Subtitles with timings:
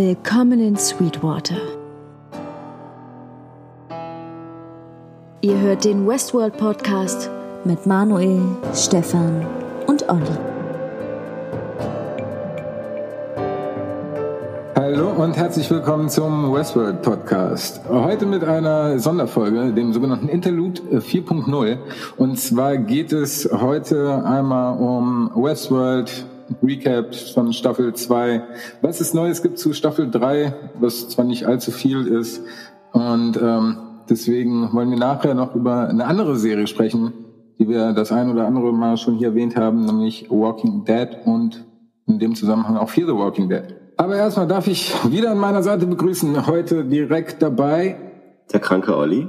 [0.00, 1.56] Willkommen in Sweetwater.
[5.40, 7.28] Ihr hört den Westworld Podcast
[7.64, 8.40] mit Manuel,
[8.74, 9.44] Stefan
[9.88, 10.22] und Olli.
[14.76, 17.80] Hallo und herzlich willkommen zum Westworld Podcast.
[17.88, 21.76] Heute mit einer Sonderfolge, dem sogenannten Interlude 4.0.
[22.16, 26.24] Und zwar geht es heute einmal um Westworld,
[26.62, 28.42] Recap von Staffel 2,
[28.82, 32.42] was es Neues gibt zu Staffel 3, was zwar nicht allzu viel ist.
[32.92, 33.76] Und ähm,
[34.08, 37.12] deswegen wollen wir nachher noch über eine andere Serie sprechen,
[37.58, 41.64] die wir das ein oder andere Mal schon hier erwähnt haben, nämlich Walking Dead und
[42.06, 43.74] in dem Zusammenhang auch Fear the Walking Dead.
[43.96, 47.96] Aber erstmal darf ich wieder an meiner Seite begrüßen, heute direkt dabei.
[48.52, 49.28] Der kranke Olli.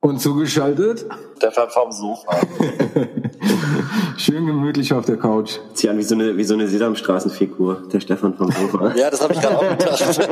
[0.00, 1.06] Und zugeschaltet.
[1.36, 2.36] Stefan vom Sofa.
[4.16, 5.58] Schön gemütlich auf der Couch.
[5.74, 8.94] Sieht an wie so eine, wie so eine Sesamstraßenfigur, der Stefan vom Sofa.
[8.96, 10.28] ja, das habe ich gerade auch gedacht.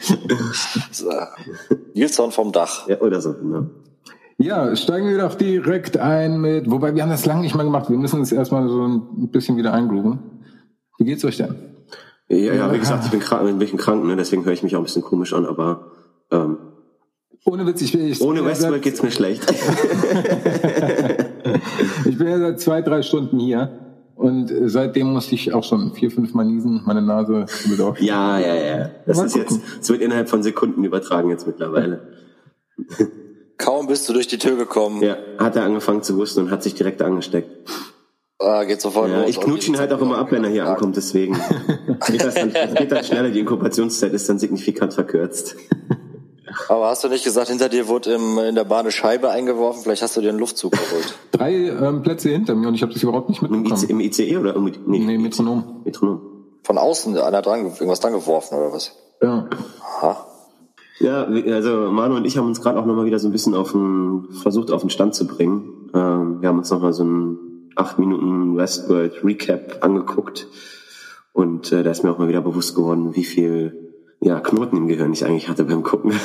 [0.92, 1.10] so.
[1.94, 2.88] Nilsson vom Dach.
[2.88, 3.66] Ja, oder so, genau.
[4.36, 7.88] Ja, steigen wir doch direkt ein mit, wobei wir haben das lange nicht mehr gemacht.
[7.88, 10.18] Wir müssen uns erstmal so ein bisschen wieder eingrooven.
[10.98, 11.54] Wie geht's euch denn?
[12.28, 14.16] Ja, ja, wie gesagt, ich bin krank, ein bisschen krank, ne?
[14.16, 15.92] deswegen höre ich mich auch ein bisschen komisch an, aber
[16.30, 16.56] ähm,
[17.46, 19.44] ohne Witz, ich bin ich Ohne Westworld geht's mir schlecht.
[22.04, 23.80] ich bin ja seit zwei, drei Stunden hier.
[24.16, 28.00] Und seitdem musste ich auch schon vier, fünf Mal niesen, meine Nase bedauert.
[28.00, 28.90] Ja, ja, ja.
[29.06, 29.56] Das Mal ist gucken.
[29.56, 32.08] jetzt, es wird innerhalb von Sekunden übertragen jetzt mittlerweile.
[33.58, 35.02] Kaum bist du durch die Tür gekommen.
[35.02, 37.48] Ja, hat er angefangen zu husten und hat sich direkt angesteckt.
[38.38, 39.30] Ah, geht sofort ja, los.
[39.30, 41.34] Ich knutsche ihn halt auch immer ab, wenn er hier ankommt, deswegen.
[42.08, 45.56] geht, das dann, geht dann schneller, die Inkubationszeit ist dann signifikant verkürzt.
[46.68, 49.82] Aber hast du nicht gesagt, hinter dir wurde im, in der Bahn eine Scheibe eingeworfen?
[49.82, 51.14] Vielleicht hast du dir einen Luftzug geholt.
[51.32, 53.88] Drei ähm, Plätze hinter mir und ich habe das überhaupt nicht mitbekommen.
[53.88, 54.58] Im, ICE oder?
[54.58, 55.82] Nee, nee Metronom.
[55.84, 56.20] Metronom.
[56.62, 58.92] Von außen einer dran, irgendwas dran geworfen oder was?
[59.20, 59.48] Ja.
[60.00, 60.26] Aha.
[61.00, 63.72] Ja, also Manu und ich haben uns gerade auch nochmal wieder so ein bisschen auf
[63.72, 65.90] den, versucht auf den Stand zu bringen.
[65.92, 70.46] Ähm, wir haben uns nochmal so ein acht Minuten Westworld Recap angeguckt
[71.32, 73.83] und äh, da ist mir auch mal wieder bewusst geworden, wie viel
[74.24, 76.12] ja, Knoten im Gehirn ich eigentlich hatte beim Gucken.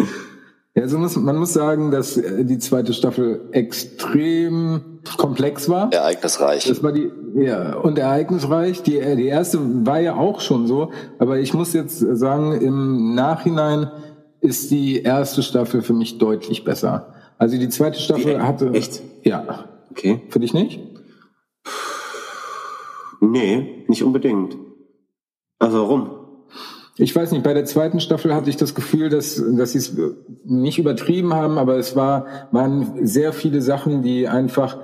[0.74, 5.92] ja, also muss, man muss sagen, dass äh, die zweite Staffel extrem komplex war.
[5.92, 6.64] Ereignisreich.
[6.68, 8.82] Das war die, ja, und ereignisreich.
[8.82, 13.14] Die, äh, die erste war ja auch schon so, aber ich muss jetzt sagen, im
[13.14, 13.90] Nachhinein
[14.40, 17.14] ist die erste Staffel für mich deutlich besser.
[17.36, 18.70] Also die zweite Staffel Wie, hatte.
[18.70, 19.02] Echt?
[19.24, 19.64] Ja.
[19.90, 20.22] Okay.
[20.28, 20.80] Für dich nicht?
[23.20, 24.56] Nee, nicht unbedingt.
[25.58, 26.10] Also warum?
[26.96, 29.96] Ich weiß nicht, bei der zweiten Staffel hatte ich das Gefühl, dass, dass sie es
[30.44, 34.78] nicht übertrieben haben, aber es war, waren sehr viele Sachen, die einfach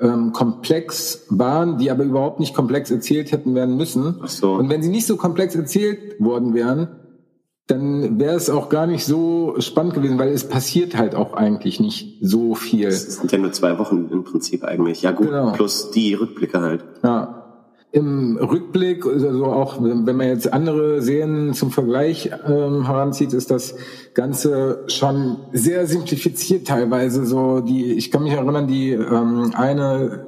[0.00, 4.20] ähm, komplex waren, die aber überhaupt nicht komplex erzählt hätten werden müssen.
[4.22, 4.54] Ach so.
[4.54, 6.88] Und wenn sie nicht so komplex erzählt worden wären,
[7.68, 11.78] dann wäre es auch gar nicht so spannend gewesen, weil es passiert halt auch eigentlich
[11.78, 12.88] nicht so viel.
[12.88, 15.02] Es sind ja nur zwei Wochen im Prinzip eigentlich.
[15.02, 15.52] Ja gut, genau.
[15.52, 16.84] plus die Rückblicke halt.
[17.04, 17.41] Ja
[17.92, 23.74] im Rückblick, also auch wenn man jetzt andere Serien zum Vergleich ähm, heranzieht, ist das
[24.14, 27.26] Ganze schon sehr simplifiziert teilweise.
[27.26, 30.26] So die, ich kann mich erinnern, die ähm, eine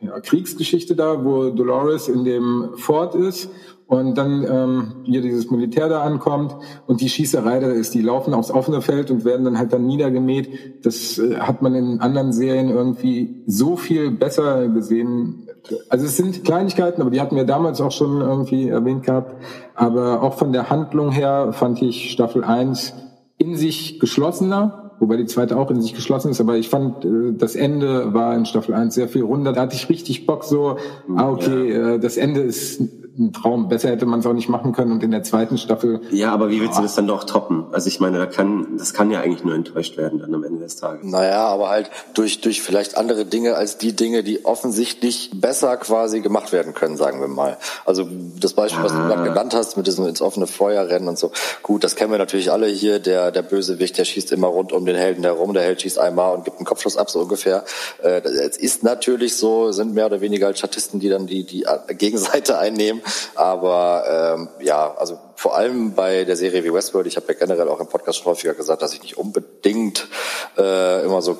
[0.00, 3.50] ja, Kriegsgeschichte da, wo Dolores in dem Fort ist
[3.86, 8.32] und dann ähm, hier dieses Militär da ankommt und die Schießerei da ist, die laufen
[8.32, 10.84] aufs offene Feld und werden dann halt dann niedergemäht.
[10.84, 15.43] Das äh, hat man in anderen Serien irgendwie so viel besser gesehen.
[15.88, 19.42] Also es sind Kleinigkeiten, aber die hatten wir damals auch schon irgendwie erwähnt gehabt.
[19.74, 22.94] Aber auch von der Handlung her fand ich Staffel 1
[23.38, 27.32] in sich geschlossener wobei die zweite auch in sich geschlossen ist, aber ich fand, äh,
[27.32, 29.52] das Ende war in Staffel 1 sehr viel runder.
[29.52, 30.78] Da hatte ich richtig Bock so,
[31.16, 31.94] ah, okay, ja.
[31.94, 32.82] Äh, das Ende ist
[33.18, 33.68] ein Traum.
[33.68, 34.92] Besser hätte man es auch nicht machen können.
[34.92, 36.00] Und in der zweiten Staffel.
[36.10, 37.66] Ja, aber wie willst du das dann doch toppen?
[37.72, 40.60] Also ich meine, da kann, das kann ja eigentlich nur enttäuscht werden dann am Ende
[40.60, 41.04] des Tages.
[41.04, 46.20] Naja, aber halt durch, durch vielleicht andere Dinge als die Dinge, die offensichtlich besser quasi
[46.20, 47.58] gemacht werden können, sagen wir mal.
[47.84, 48.08] Also
[48.40, 48.84] das Beispiel, ah.
[48.84, 49.08] was du ah.
[49.08, 51.30] gerade genannt hast, mit diesem ins offene Feuer rennen und so.
[51.62, 52.98] Gut, das kennen wir natürlich alle hier.
[52.98, 55.54] Der, der Bösewicht, der schießt immer rund um den Helden herum.
[55.54, 57.64] Der Held schießt einmal und gibt einen Kopfschuss ab, so ungefähr.
[58.02, 61.64] Äh, es ist natürlich so, sind mehr oder weniger als Statisten, die dann die, die
[61.88, 63.02] Gegenseite einnehmen.
[63.34, 67.68] Aber ähm, ja, also vor allem bei der Serie wie Westworld, ich habe ja generell
[67.68, 70.08] auch im Podcast schon häufiger gesagt, dass ich nicht unbedingt
[70.56, 71.36] äh, immer so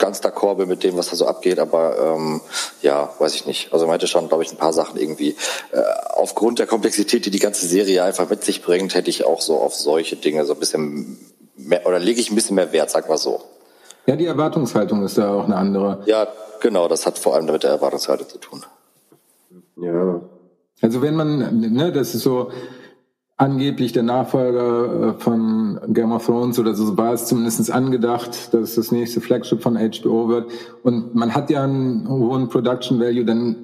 [0.00, 2.40] ganz d'accord bin mit dem, was da so abgeht, aber ähm,
[2.82, 3.72] ja, weiß ich nicht.
[3.72, 5.36] Also man hätte schon, glaube ich, ein paar Sachen irgendwie
[5.70, 9.40] äh, aufgrund der Komplexität, die die ganze Serie einfach mit sich bringt, hätte ich auch
[9.40, 11.18] so auf solche Dinge so ein bisschen
[11.54, 13.42] mehr, oder lege ich ein bisschen mehr Wert, sag mal so.
[14.06, 16.02] Ja, die Erwartungshaltung ist da auch eine andere.
[16.06, 16.26] Ja,
[16.60, 18.64] genau, das hat vor allem mit der Erwartungshaltung zu tun.
[19.76, 20.20] Ja,
[20.82, 22.50] Also wenn man, ne, das ist so
[23.36, 28.74] angeblich der Nachfolger äh, von Game of Thrones oder so war es zumindest angedacht, dass
[28.74, 30.50] das nächste Flagship von HBO wird.
[30.82, 33.56] Und man hat ja einen hohen Production Value, dann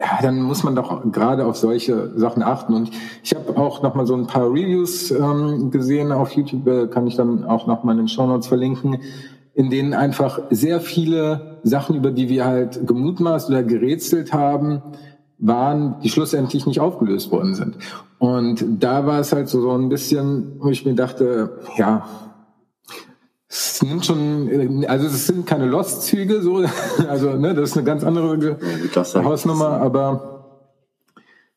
[0.00, 2.72] ja, dann muss man doch gerade auf solche Sachen achten.
[2.72, 2.90] Und
[3.22, 7.06] ich habe auch noch mal so ein paar Reviews ähm, gesehen auf YouTube, äh, kann
[7.06, 8.96] ich dann auch noch mal in den Show Notes verlinken,
[9.54, 14.82] in denen einfach sehr viele Sachen, über die wir halt gemutmaßt oder gerätselt haben,
[15.40, 17.76] waren, die schlussendlich nicht aufgelöst worden sind.
[18.18, 22.06] Und da war es halt so, so ein bisschen, wo ich mir dachte, ja,
[23.48, 26.64] es nimmt schon, also es sind keine Lost-Züge, so,
[27.08, 28.58] also ne, das ist eine ganz andere
[28.94, 30.66] ja, Hausnummer, aber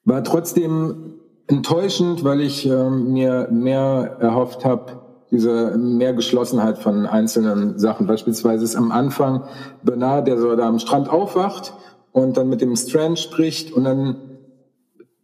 [0.06, 1.16] war trotzdem
[1.48, 8.08] enttäuschend, weil ich ähm, mir mehr erhofft habe, diese mehr Geschlossenheit von einzelnen Sachen.
[8.08, 9.44] Beispielsweise ist am Anfang
[9.84, 11.74] Bernard, der so da am Strand aufwacht
[12.14, 14.16] und dann mit dem Strand spricht und dann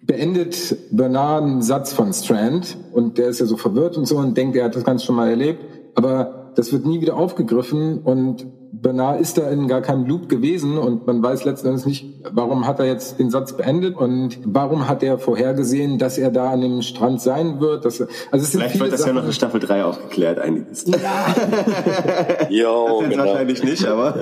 [0.02, 4.36] beendet Bernard einen Satz von Strand und der ist ja so verwirrt und so und
[4.36, 5.64] denkt, er hat das Ganze schon mal erlebt,
[5.96, 10.78] aber das wird nie wieder aufgegriffen und Bernard ist da in gar keinem Loop gewesen
[10.78, 15.04] und man weiß letztendlich nicht, warum hat er jetzt den Satz beendet und warum hat
[15.04, 17.86] er vorhergesehen, dass er da an dem Strand sein wird.
[17.86, 20.86] Dass er, also es Vielleicht wird das Sachen, ja noch in Staffel 3 aufgeklärt, einiges.
[20.86, 20.98] Ja.
[22.50, 23.26] jo, genau.
[23.26, 24.16] Wahrscheinlich nicht, aber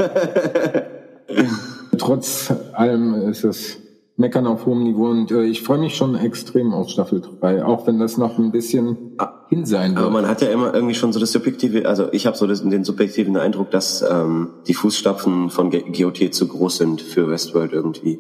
[1.98, 3.78] trotz allem ist es
[4.18, 7.86] Meckern auf hohem Niveau und äh, ich freue mich schon extrem auf Staffel 3, auch
[7.86, 9.16] wenn das noch ein bisschen
[9.48, 10.00] hin sein wird.
[10.00, 12.68] Aber man hat ja immer irgendwie schon so das subjektive, also ich habe so das,
[12.68, 18.20] den subjektiven Eindruck, dass ähm, die Fußstapfen von GOT zu groß sind für Westworld irgendwie.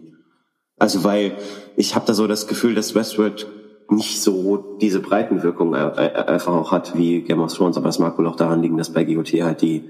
[0.77, 1.35] Also weil
[1.75, 3.47] ich habe da so das Gefühl, dass Westworld
[3.89, 8.27] nicht so diese Breitenwirkung einfach auch hat wie Game of Thrones, aber das mag wohl
[8.27, 9.85] auch daran liegen, dass bei GOT halt die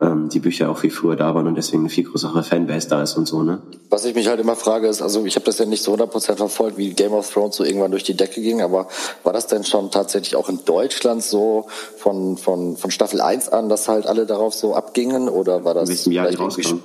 [0.00, 3.02] ähm, die Bücher auch viel früher da waren und deswegen eine viel größere Fanbase da
[3.02, 3.60] ist und so, ne?
[3.90, 6.36] Was ich mich halt immer frage, ist, also ich habe das ja nicht so 100%
[6.36, 8.88] verfolgt, wie Game of Thrones so irgendwann durch die Decke ging, aber
[9.24, 11.66] war das denn schon tatsächlich auch in Deutschland so
[11.96, 15.88] von, von, von Staffel 1 an, dass halt alle darauf so abgingen oder war das...
[15.88, 16.78] In welchem Jahr die rauskam?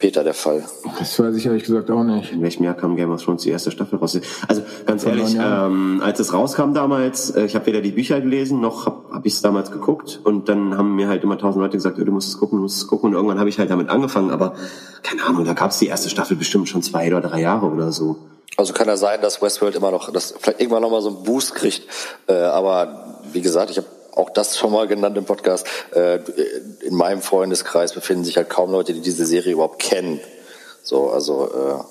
[0.00, 0.64] Peter der Fall?
[0.98, 2.32] Das weiß ich ehrlich gesagt auch nicht.
[2.32, 4.18] In welchem Jahr kam Game of Thrones die erste Staffel raus?
[4.48, 8.18] Also ganz Von ehrlich, ähm, als es rauskam damals, äh, ich habe weder die Bücher
[8.22, 11.62] gelesen, noch habe hab ich es damals geguckt und dann haben mir halt immer tausend
[11.62, 13.70] Leute gesagt, du musst es gucken, du musst es gucken und irgendwann habe ich halt
[13.70, 14.54] damit angefangen, aber
[15.02, 17.92] keine Ahnung, da gab es die erste Staffel bestimmt schon zwei oder drei Jahre oder
[17.92, 18.16] so.
[18.56, 21.22] Also kann ja sein, dass Westworld immer noch, dass vielleicht irgendwann noch mal so einen
[21.24, 21.82] Boost kriegt,
[22.26, 26.18] äh, aber wie gesagt, ich habe auch das schon mal genannt im Podcast, äh,
[26.80, 30.20] in meinem Freundeskreis befinden sich halt kaum Leute, die diese Serie überhaupt kennen.
[30.82, 31.84] So, also äh,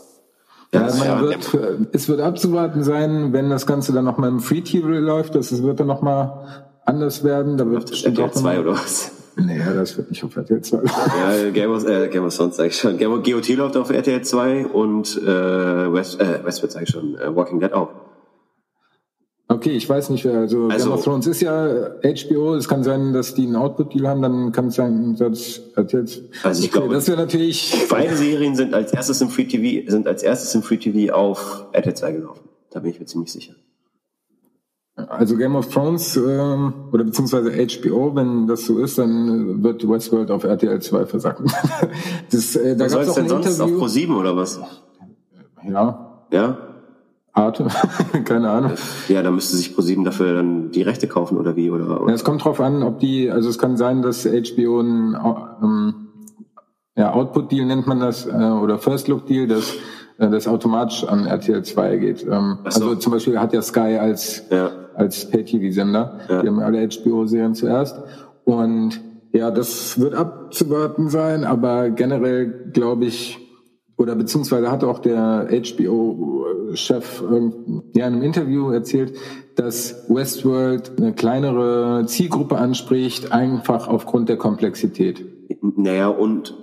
[0.71, 1.49] ja, man wird,
[1.93, 5.79] es wird abzuwarten sein, wenn das Ganze dann nochmal im Free TV läuft, das wird
[5.79, 7.57] dann nochmal anders werden.
[7.57, 9.11] Da wird das RTL 2 oder was?
[9.35, 10.77] Nee, das wird nicht auf RTL 2.
[10.83, 12.97] ja, Game of, äh, Game of Thrones sag ich schon.
[12.97, 17.15] Game of, GOT läuft auf RTL 2 und äh, West, äh, Westworld sag ich schon,
[17.15, 17.89] äh, Walking Dead auch.
[19.51, 23.13] Okay, ich weiß nicht, also, also Game of Thrones ist ja HBO, es kann sein,
[23.13, 25.61] dass die einen Output-Deal haben, dann kann es sein, dass
[25.91, 26.21] jetzt.
[26.43, 27.87] Also ich okay, glaube, das wäre natürlich.
[27.89, 31.65] Beide Serien sind als erstes im Free TV, sind als erstes im Free TV auf
[31.71, 32.41] RTL 2 gelaufen.
[32.69, 33.55] Da bin ich mir ziemlich sicher.
[34.95, 40.29] Also Game of Thrones ähm, oder beziehungsweise HBO, wenn das so ist, dann wird Westworld
[40.29, 41.51] auf RTL 2 versacken.
[42.31, 43.75] das, äh, da gab es auch ein sonst Interview.
[43.75, 44.59] Auf Pro 7 oder was?
[45.67, 46.21] Ja.
[46.31, 46.68] Ja.
[47.39, 47.63] Art,
[48.25, 48.71] keine Ahnung.
[49.07, 52.09] Ja, da müsste sich ProSieben dafür dann die Rechte kaufen oder wie oder, oder?
[52.09, 55.17] Ja, es kommt drauf an, ob die, also es kann sein, dass HBO ein
[55.63, 55.93] ähm,
[56.95, 59.75] ja, Output-Deal nennt man das äh, oder First-Look-Deal, dass
[60.17, 62.23] äh, das automatisch an RTL 2 geht.
[62.23, 62.65] Ähm, so.
[62.65, 64.71] Also zum Beispiel hat ja Sky als ja.
[64.95, 66.41] als Pay-TV-Sender, ja.
[66.41, 67.99] die haben alle HBO-Serien zuerst
[68.43, 68.99] und
[69.31, 73.48] ja, das wird abzuwarten sein, aber generell glaube ich,
[73.99, 79.13] oder beziehungsweise hat auch der HBO-Chef ja, in einem Interview erzählt,
[79.55, 85.25] dass Westworld eine kleinere Zielgruppe anspricht, einfach aufgrund der Komplexität.
[85.61, 86.55] Naja, und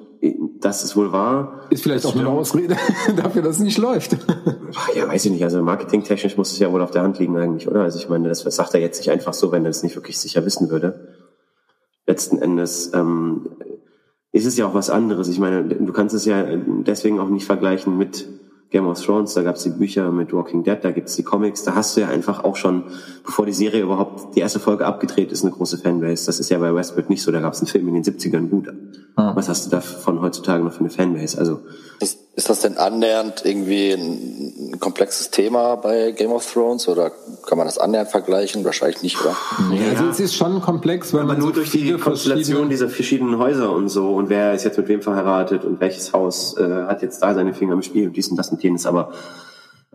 [0.60, 1.66] das ist wohl wahr.
[1.68, 2.26] Ist vielleicht auch stimmt.
[2.26, 2.76] eine Ausrede
[3.16, 4.16] dafür, dass es nicht läuft.
[4.94, 5.44] Ja, weiß ich nicht.
[5.44, 7.82] Also marketingtechnisch muss es ja wohl auf der Hand liegen eigentlich, oder?
[7.82, 10.18] Also ich meine, das sagt er jetzt nicht einfach so, wenn er es nicht wirklich
[10.18, 11.14] sicher wissen würde.
[12.06, 13.50] Letzten Endes ähm,
[14.36, 15.28] ist es ja auch was anderes.
[15.28, 16.44] Ich meine, du kannst es ja
[16.86, 18.28] deswegen auch nicht vergleichen mit
[18.70, 21.23] Game of Thrones, da gab es die Bücher mit Walking Dead, da gibt es die
[21.23, 22.85] Comics, da hast du ja einfach auch schon,
[23.25, 26.26] bevor die Serie überhaupt die erste Folge abgedreht ist, eine große Fanbase.
[26.26, 28.49] Das ist ja bei Westworld nicht so, da gab es einen Film in den 70ern
[28.49, 28.68] gut.
[29.14, 29.32] Ah.
[29.35, 31.38] Was hast du da von heutzutage noch für eine Fanbase?
[31.38, 31.61] Also
[32.00, 37.11] ist, ist das denn annähernd irgendwie ein, ein, komplexes Thema bei Game of Thrones oder
[37.46, 38.62] kann man das annähernd vergleichen?
[38.66, 39.35] Wahrscheinlich nicht, oder?
[39.73, 42.90] Ja, also es ist schon komplex, weil Aber man nur so durch die Konstellation dieser
[42.90, 46.85] verschiedenen Häuser und so und wer ist jetzt mit wem verheiratet und welches Haus äh,
[46.87, 48.87] hat jetzt da seine Finger im Spiel und dies und das und jenes.
[48.87, 49.12] Aber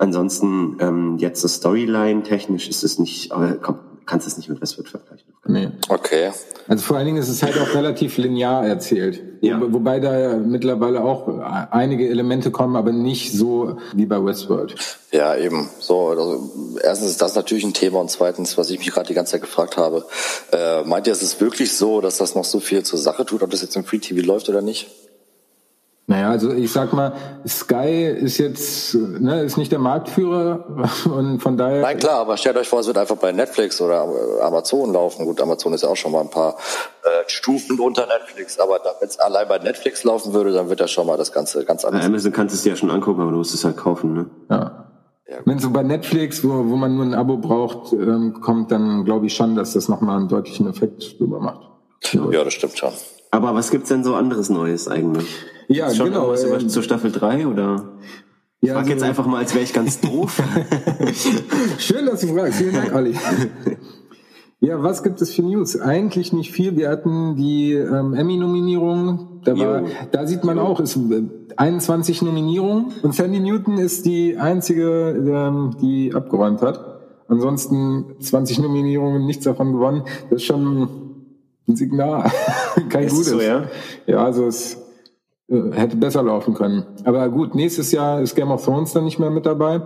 [0.01, 4.59] Ansonsten, ähm, jetzt so Storyline technisch ist es nicht, aber komm, kannst es nicht mit
[4.59, 5.31] Westworld vergleichen.
[5.45, 5.69] Nee.
[5.89, 6.31] Okay.
[6.67, 9.21] Also vor allen Dingen ist es halt auch relativ linear erzählt.
[9.41, 9.61] Ja.
[9.61, 11.27] Wo, wobei da ja mittlerweile auch
[11.69, 14.73] einige Elemente kommen, aber nicht so wie bei Westworld.
[15.11, 15.69] Ja, eben.
[15.79, 16.49] So, also
[16.81, 19.41] erstens ist das natürlich ein Thema und zweitens, was ich mich gerade die ganze Zeit
[19.41, 20.07] gefragt habe,
[20.51, 23.43] äh, meint ihr, ist es wirklich so, dass das noch so viel zur Sache tut,
[23.43, 24.89] ob das jetzt im Free TV läuft oder nicht?
[26.11, 27.13] Naja, also ich sag mal,
[27.47, 30.65] Sky ist jetzt, ne, ist nicht der Marktführer
[31.05, 31.81] und von daher.
[31.81, 34.09] Nein, klar, aber stellt euch vor, es wird einfach bei Netflix oder
[34.41, 35.25] Amazon laufen.
[35.25, 36.57] Gut, Amazon ist ja auch schon mal ein paar
[37.03, 40.91] äh, Stufen unter Netflix, aber wenn es allein bei Netflix laufen würde, dann wird das
[40.91, 42.05] schon mal das Ganze ganz Bei anders.
[42.05, 44.25] Amazon kannst du es dir ja schon angucken, aber du musst es halt kaufen, ne?
[44.49, 44.89] Ja.
[45.29, 45.37] Ja.
[45.45, 49.27] Wenn so bei Netflix, wo, wo man nur ein Abo braucht, ähm, kommt, dann glaube
[49.27, 51.61] ich schon, dass das nochmal einen deutlichen Effekt drüber macht.
[52.11, 52.91] Ja, das stimmt schon.
[53.31, 55.33] Aber was gibt's denn so anderes Neues eigentlich?
[55.71, 57.89] Ja, Ist schon genau, über- ähm, zur Staffel 3 oder?
[58.61, 60.41] Ich Ja, frag also- jetzt einfach mal, als wäre ich ganz doof.
[61.79, 62.59] Schön, dass du fragst.
[62.59, 63.15] Vielen Dank, Olli.
[64.63, 65.75] Ja, was gibt es für News?
[65.81, 66.77] Eigentlich nicht viel.
[66.77, 69.41] Wir hatten die ähm, Emmy-Nominierung.
[69.43, 71.23] Da, war, da sieht man auch, es äh,
[71.57, 76.79] 21 Nominierungen und Sandy Newton ist die einzige, ähm, die abgeräumt hat.
[77.27, 80.03] Ansonsten 20 Nominierungen, nichts davon gewonnen.
[80.29, 80.87] Das ist schon
[81.67, 82.29] ein Signal.
[82.89, 83.29] Kein Ist gutes.
[83.29, 83.63] so, ja?
[84.05, 84.77] Ja, also es äh,
[85.73, 86.85] hätte besser laufen können.
[87.03, 89.81] Aber gut, nächstes Jahr ist Game of Thrones dann nicht mehr mit dabei.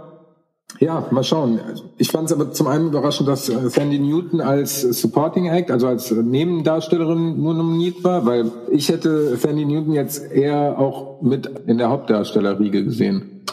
[0.79, 1.60] Ja, mal schauen.
[1.98, 5.88] Ich fand es aber zum einen überraschend, dass äh, Sandy Newton als Supporting Act, also
[5.88, 11.77] als Nebendarstellerin nur nominiert war, weil ich hätte Sandy Newton jetzt eher auch mit in
[11.77, 13.43] der Hauptdarstellerriege gesehen.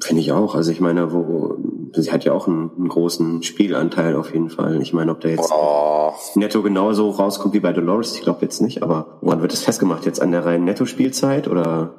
[0.00, 0.54] Finde ich auch.
[0.54, 1.56] Also ich meine, wo
[2.02, 4.80] sie hat ja auch einen, einen großen Spielanteil auf jeden Fall.
[4.82, 8.60] Ich meine, ob der jetzt Oh, netto genauso rauskommt wie bei Dolores, ich glaube jetzt
[8.60, 10.06] nicht, aber woran wird das festgemacht?
[10.06, 11.94] Jetzt an der reinen Netto-Spielzeit oder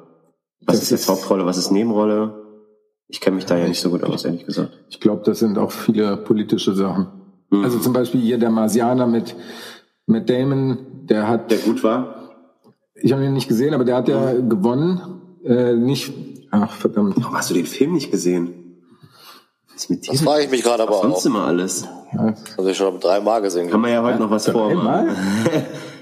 [0.64, 2.34] was Das ist jetzt ist- Hauptrolle, was ist Nebenrolle?
[3.10, 4.70] Ich kenne mich da ja nicht so gut aus, ehrlich gesagt.
[4.90, 7.06] Ich glaube, das sind auch viele politische Sachen.
[7.50, 7.64] Mhm.
[7.64, 9.34] Also zum Beispiel hier der Marsianer mit,
[10.06, 12.16] mit Damon, der hat Der gut war?
[13.00, 15.00] Ich habe ihn nicht gesehen, aber der hat ja gewonnen.
[15.44, 16.12] Äh, nicht,
[16.50, 17.14] ach verdammt.
[17.16, 18.57] Warum hast du den Film nicht gesehen?
[19.78, 20.10] Was mit dir?
[20.12, 21.26] das frage ich mich gerade aber sonst auch.
[21.26, 21.86] immer alles.
[22.12, 23.70] Ja, Das habe ich schon dreimal gesehen.
[23.70, 25.10] Kann man ja heute noch was vormachen.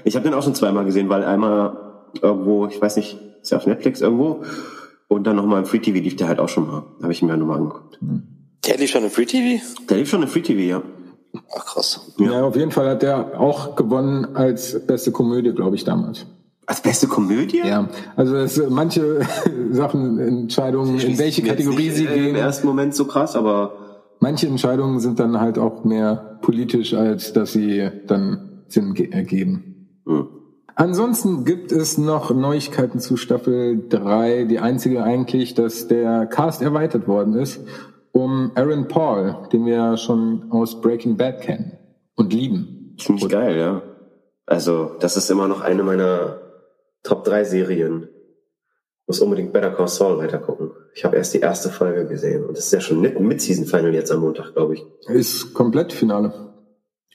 [0.03, 1.75] Ich habe den auch schon zweimal gesehen, weil einmal
[2.21, 4.41] irgendwo, ich weiß nicht, ist ja auf Netflix irgendwo,
[5.09, 6.83] und dann nochmal im Free TV lief der halt auch schon mal.
[7.01, 7.99] Habe ich mir ja nochmal angeguckt.
[8.65, 9.61] Der lief schon im Free TV?
[9.89, 10.81] Der lief schon im Free TV, ja.
[11.57, 12.13] Ach krass.
[12.19, 12.41] ja.
[12.45, 16.25] auf jeden Fall hat der auch gewonnen als beste Komödie, glaube ich, damals.
[16.67, 17.61] Als beste Komödie?
[17.65, 19.21] Ja, also es, manche
[19.71, 23.71] Sachen, Entscheidungen, in welche Kategorie sie äh, Im gehen, ersten Moment so krass, aber
[24.19, 29.87] manche Entscheidungen sind dann halt auch mehr politisch, als dass sie dann Sinn ge- ergeben.
[30.05, 30.27] hm.
[30.79, 34.43] Ansonsten gibt es noch Neuigkeiten zu Staffel 3.
[34.43, 37.61] Die einzige eigentlich, dass der Cast erweitert worden ist
[38.11, 41.73] um Aaron Paul, den wir ja schon aus Breaking Bad kennen
[42.15, 42.95] und lieben.
[42.99, 43.81] ziemlich geil, ja.
[44.45, 46.37] Also, das ist immer noch eine meiner
[47.07, 48.09] Top 3 Serien.
[49.07, 50.71] Muss unbedingt Better Call Saul weitergucken.
[50.93, 53.65] Ich habe erst die erste Folge gesehen und es ist ja schon mit, mit Season
[53.65, 54.85] Final jetzt am Montag, glaube ich.
[55.07, 56.33] Ist komplett Finale.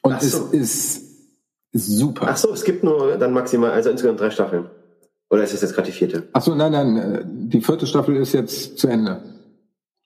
[0.01, 0.49] Und Ach es so.
[0.51, 1.03] ist,
[1.73, 2.27] ist super.
[2.31, 4.71] Ach so, es gibt nur dann maximal, also insgesamt drei Staffeln.
[5.29, 6.23] Oder ist das jetzt gerade die vierte?
[6.33, 9.21] Ach so, nein, nein, äh, die vierte Staffel ist jetzt zu Ende.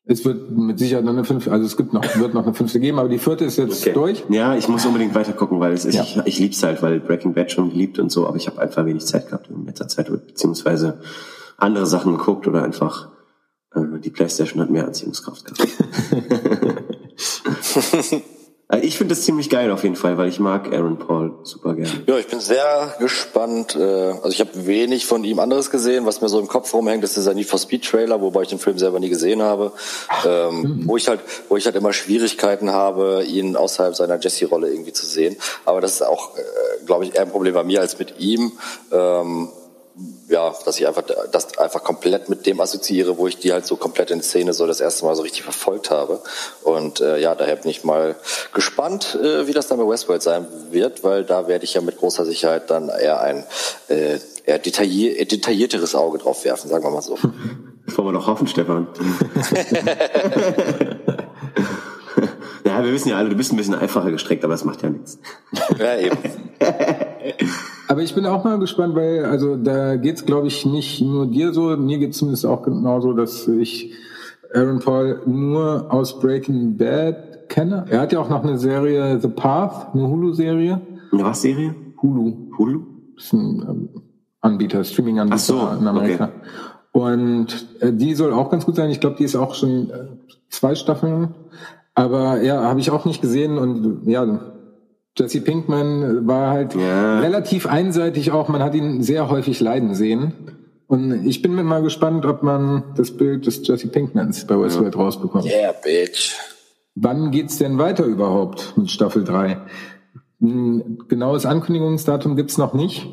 [0.09, 2.79] Es wird mit Sicherheit noch eine fünfte, also es gibt noch, wird noch eine fünfte
[2.79, 3.93] geben, aber die vierte ist jetzt Okay.
[3.93, 4.25] durch.
[4.29, 6.03] Ja, ich muss unbedingt weitergucken, weil es ist, Ja.
[6.05, 8.87] ich, ich lieb's halt, weil Breaking Bad schon geliebt und so, aber ich habe einfach
[8.87, 11.01] wenig Zeit gehabt in letzter Zeit, beziehungsweise
[11.57, 13.09] andere Sachen geguckt oder einfach
[13.75, 15.73] äh, die Playstation hat mehr Anziehungskraft gehabt.
[18.69, 21.75] Also ich finde das ziemlich geil auf jeden Fall, weil ich mag Aaron Paul super
[21.75, 22.03] gerne.
[22.07, 23.77] Ja, ich bin sehr gespannt.
[23.77, 23.81] äh,
[24.11, 27.17] Also ich habe wenig von ihm anderes gesehen, was mir so im Kopf rumhängt, ist
[27.17, 29.71] dieser Need for Speed Trailer, wobei ich den Film selber nie gesehen habe,
[30.27, 34.93] ähm, wo ich halt, wo ich halt immer Schwierigkeiten habe, ihn außerhalb seiner Jesse-Rolle irgendwie
[34.93, 35.37] zu sehen.
[35.65, 36.41] Aber das ist auch, äh,
[36.87, 38.51] glaube ich, eher ein Problem bei mir als mit ihm.
[38.91, 39.49] Ähm,
[40.29, 43.77] ja, dass ich einfach das einfach komplett mit dem assoziiere, wo ich die halt so
[43.77, 46.21] komplett in Szene so das erste Mal so richtig verfolgt habe.
[46.63, 48.17] Und äh, ja, daher bin ich mal
[48.53, 51.99] gespannt, äh, wie das dann bei Westworld sein wird, weil da werde ich ja mit
[51.99, 53.45] großer Sicherheit dann eher ein
[53.89, 57.19] äh, eher detaillier detaillierteres Auge drauf werfen, sagen wir mal so.
[57.87, 58.89] Das wollen wir doch hoffen, Stefan.
[62.79, 64.91] ja, wir wissen ja alle, du bist ein bisschen einfacher gestreckt, aber das macht ja
[64.91, 65.19] nichts.
[65.79, 66.17] ja, eben.
[67.89, 71.53] Aber ich bin auch mal gespannt, weil also da geht's, glaube ich, nicht nur dir
[71.53, 73.93] so, mir geht's zumindest auch genauso, dass ich
[74.53, 77.85] Aaron Paul nur aus Breaking Bad kenne.
[77.89, 80.81] Er hat ja auch noch eine Serie The Path, eine Hulu-Serie.
[81.13, 81.75] Eine was Serie?
[82.03, 82.81] Hulu Hulu?
[83.17, 83.89] ist ein ähm,
[84.41, 86.31] Anbieter, Streaming-Anbieter Ach so, in Amerika.
[86.93, 88.91] Und äh, die soll auch ganz gut sein.
[88.91, 90.07] Ich glaube, die ist auch schon äh,
[90.49, 91.35] zwei Staffeln.
[91.97, 93.57] Aber ja, habe ich auch nicht gesehen.
[93.59, 94.53] Und ja,
[95.19, 97.21] Jesse Pinkman war halt Ja.
[97.21, 98.49] relativ einseitig auch.
[98.49, 100.33] Man hat ihn sehr häufig leiden sehen.
[100.89, 104.97] Und ich bin mir mal gespannt, ob man das Bild des Jesse Pinkmans bei Westworld
[104.97, 105.47] rausbekommt.
[105.47, 106.37] Yeah, bitch.
[106.95, 109.59] Wann geht's denn weiter überhaupt mit Staffel 3?
[110.41, 113.09] Ein genaues Ankündigungsdatum gibt's noch nicht.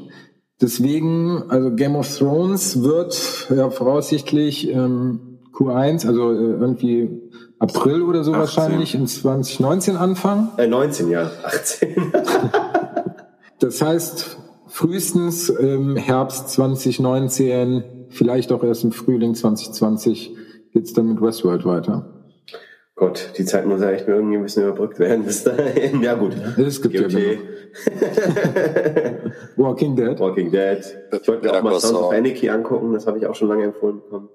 [0.62, 7.22] Deswegen, also Game of Thrones wird ja voraussichtlich ähm, Q1, also äh, irgendwie
[7.60, 8.40] April oder so 18.
[8.40, 10.50] wahrscheinlich in 2019 anfangen.
[10.58, 11.32] Äh, 19, ja.
[11.44, 12.14] 18.
[13.60, 20.36] Das heißt, frühestens im Herbst 2019, vielleicht auch erst im Frühling 2020
[20.74, 22.26] geht's dann mit Westworld weiter.
[22.96, 26.04] Gott, die Zeit muss ja echt mir irgendwie ein bisschen überbrückt werden bis dahin.
[26.04, 26.34] Ja gut.
[26.58, 27.38] Es gibt ja GOT, genug.
[29.56, 30.20] Walking Dead.
[30.20, 30.80] Walking Dead.
[31.22, 33.64] Ich wollte mir auch mal Sons of Anarchy angucken, das habe ich auch schon lange
[33.64, 34.28] empfohlen bekommen.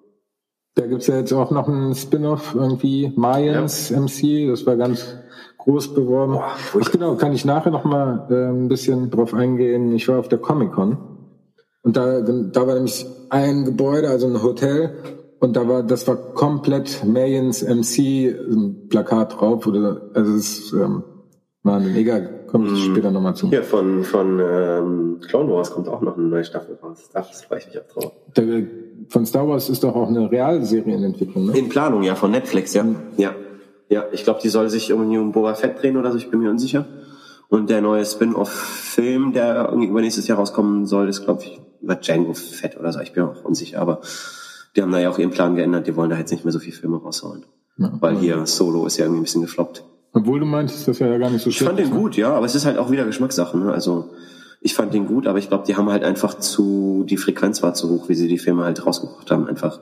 [0.78, 5.18] Da gibt's ja jetzt auch noch einen Spin-off, irgendwie Mayans MC, das war ganz
[5.58, 6.34] groß beworben.
[6.34, 9.92] Boah, Ach genau, kann ich nachher noch mal äh, ein bisschen drauf eingehen.
[9.92, 10.96] Ich war auf der Comic-Con
[11.82, 14.92] und da, da war nämlich ein Gebäude, also ein Hotel
[15.40, 21.02] und da war, das war komplett Mayans MC ein Plakat drauf oder, also es ähm,
[21.64, 23.48] war mega, komme ich später noch mal zu.
[23.48, 27.10] Hier von, von ähm, Clone Wars kommt auch noch eine neue Staffel raus.
[27.12, 28.12] Da freue ich mich auch drauf.
[28.36, 28.62] Der,
[29.08, 31.58] von Star Wars ist doch auch eine Realserie in Entwicklung, ne?
[31.58, 32.84] In Planung, ja, von Netflix, ja.
[33.16, 33.34] Ja,
[33.88, 36.40] ja ich glaube, die soll sich irgendwie um Boba Fett drehen oder so, ich bin
[36.40, 36.86] mir unsicher.
[37.48, 42.34] Und der neue Spin-off-Film, der irgendwie übernächstes Jahr rauskommen soll, ist, glaube ich, über Django
[42.34, 44.00] Fett oder so, ich bin auch unsicher, aber
[44.76, 46.58] die haben da ja auch ihren Plan geändert, die wollen da jetzt nicht mehr so
[46.58, 47.46] viele Filme raushauen.
[47.78, 47.92] Ja.
[48.00, 49.84] Weil hier Solo ist ja irgendwie ein bisschen gefloppt.
[50.12, 52.54] Obwohl du meintest, das ja gar nicht so Ich fand den gut, ja, aber es
[52.54, 53.56] ist halt auch wieder Geschmackssache.
[53.56, 53.72] Ne?
[53.72, 54.10] Also
[54.60, 57.74] ich fand den gut, aber ich glaube, die haben halt einfach zu, die Frequenz war
[57.74, 59.46] zu hoch, wie sie die Filme halt rausgebracht haben.
[59.46, 59.80] Einfach,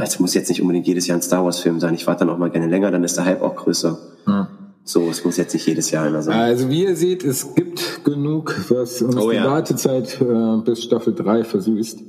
[0.00, 1.94] es muss jetzt nicht unbedingt jedes Jahr ein Star Wars Film sein.
[1.94, 3.98] Ich warte dann auch mal gerne länger, dann ist der Hype auch größer.
[4.26, 4.48] Ja.
[4.84, 6.38] So, es muss jetzt nicht jedes Jahr einer sein.
[6.38, 9.46] Also wie ihr seht, es gibt genug, was uns Oh die ja.
[9.46, 12.00] Wartezeit äh, bis Staffel 3 versüßt.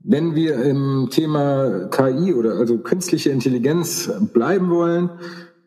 [0.00, 5.10] Wenn wir im Thema KI oder also künstliche Intelligenz bleiben wollen,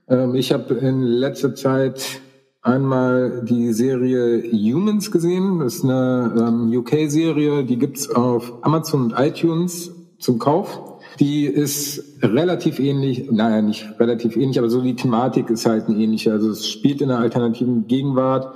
[0.07, 2.21] ähm, ich habe in letzter Zeit
[2.61, 5.59] einmal die Serie Humans gesehen.
[5.59, 10.81] Das ist eine ähm, UK-Serie, die gibt's auf Amazon und iTunes zum Kauf.
[11.19, 15.97] Die ist relativ ähnlich, naja, nicht relativ ähnlich, aber so die Thematik ist halt eine
[15.97, 16.31] ähnliche.
[16.31, 18.55] Also es spielt in einer alternativen Gegenwart,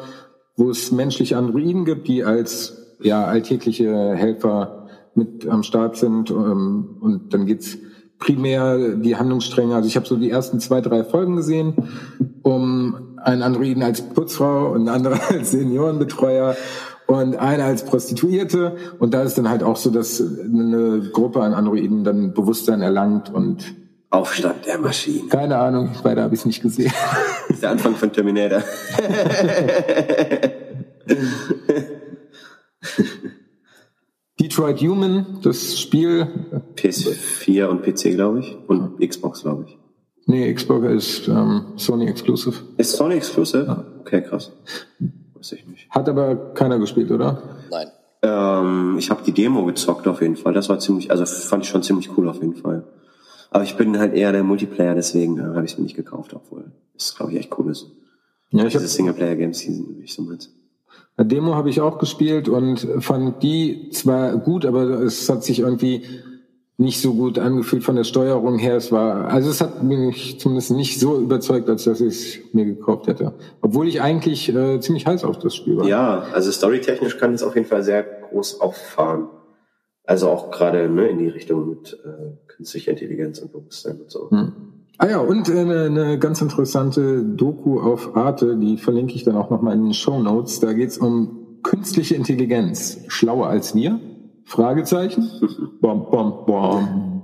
[0.56, 6.30] wo es menschliche Androiden gibt, die als ja, alltägliche Helfer mit am Start sind.
[6.30, 7.78] ähm, Und dann geht's
[8.20, 9.76] primär die Handlungsstränge.
[9.76, 11.74] Also ich habe so die ersten zwei, drei Folgen gesehen,
[12.44, 16.56] um einen Androiden als Putzfrau und einen anderen als Seniorenbetreuer
[17.08, 18.78] und eine als Prostituierte.
[19.00, 23.34] Und da ist dann halt auch so, dass eine Gruppe an Androiden dann Bewusstsein erlangt
[23.34, 23.76] und
[24.12, 25.30] Aufstand der Maschinen.
[25.30, 26.94] keine Ahnung, weiter habe ich es nicht gesehen.
[27.48, 28.62] Das ist der Anfang von Terminator.
[34.40, 36.28] Detroit Human, das Spiel,
[36.76, 38.58] PS4 und PC, glaube ich.
[38.68, 39.78] Und Xbox, glaube ich.
[40.26, 42.56] Nee, Xbox ist ähm, Sony Exclusive.
[42.78, 43.86] Ist Sony Exclusive?
[44.02, 44.52] Okay, krass.
[45.36, 45.90] Weiß ich nicht.
[45.90, 47.42] Hat aber keiner gespielt, oder?
[47.72, 47.88] Nein.
[48.22, 50.54] Ähm, ich habe die Demo gezockt auf jeden Fall.
[50.54, 52.84] Das war ziemlich, also fand ich schon ziemlich cool auf jeden Fall.
[53.52, 56.34] Aber ich bin halt eher der Multiplayer, deswegen äh, habe ich es mir nicht gekauft,
[56.34, 57.88] obwohl es, glaube ich, echt cool ist.
[58.50, 60.54] Ja, ich Diese habe Singleplayer-Game-Season, wie ich so meins.
[61.18, 65.60] Eine Demo habe ich auch gespielt und fand die zwar gut, aber es hat sich
[65.60, 66.04] irgendwie
[66.78, 68.76] nicht so gut angefühlt von der Steuerung her.
[68.76, 72.66] Es war, also es hat mich zumindest nicht so überzeugt, als dass ich es mir
[72.66, 73.34] gekauft hätte.
[73.62, 75.88] Obwohl ich eigentlich äh, ziemlich heiß auf das Spiel war.
[75.88, 79.30] Ja, also storytechnisch kann es auf jeden Fall sehr groß auffahren.
[80.04, 84.30] Also auch gerade ne, in die Richtung mit äh, künstlicher Intelligenz und Bewusstsein und so.
[84.30, 84.52] Hm.
[84.98, 89.36] Ah ja, und äh, eine, eine ganz interessante Doku auf Arte, die verlinke ich dann
[89.36, 90.60] auch nochmal in den Show Notes.
[90.60, 93.00] Da geht's um künstliche Intelligenz.
[93.08, 94.00] Schlauer als wir?
[94.46, 95.28] Fragezeichen?
[95.82, 97.22] Bom, bom, bom.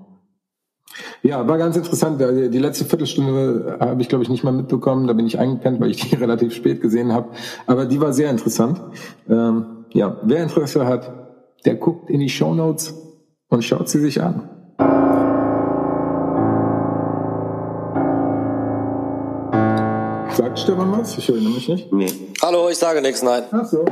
[1.21, 2.19] Ja, war ganz interessant.
[2.19, 5.07] Die letzte Viertelstunde habe ich, glaube ich, nicht mal mitbekommen.
[5.07, 7.29] Da bin ich eingepennt, weil ich die relativ spät gesehen habe.
[7.67, 8.81] Aber die war sehr interessant.
[9.29, 11.11] Ähm, ja, wer Interesse hat,
[11.63, 12.95] der guckt in die Show Notes
[13.49, 14.49] und schaut sie sich an.
[20.31, 21.17] Sagt Stefan was?
[21.17, 21.93] Ich erinnere mich nicht.
[21.93, 22.11] Nee.
[22.41, 23.43] Hallo, ich sage nichts, nein.
[23.51, 23.85] Ach so.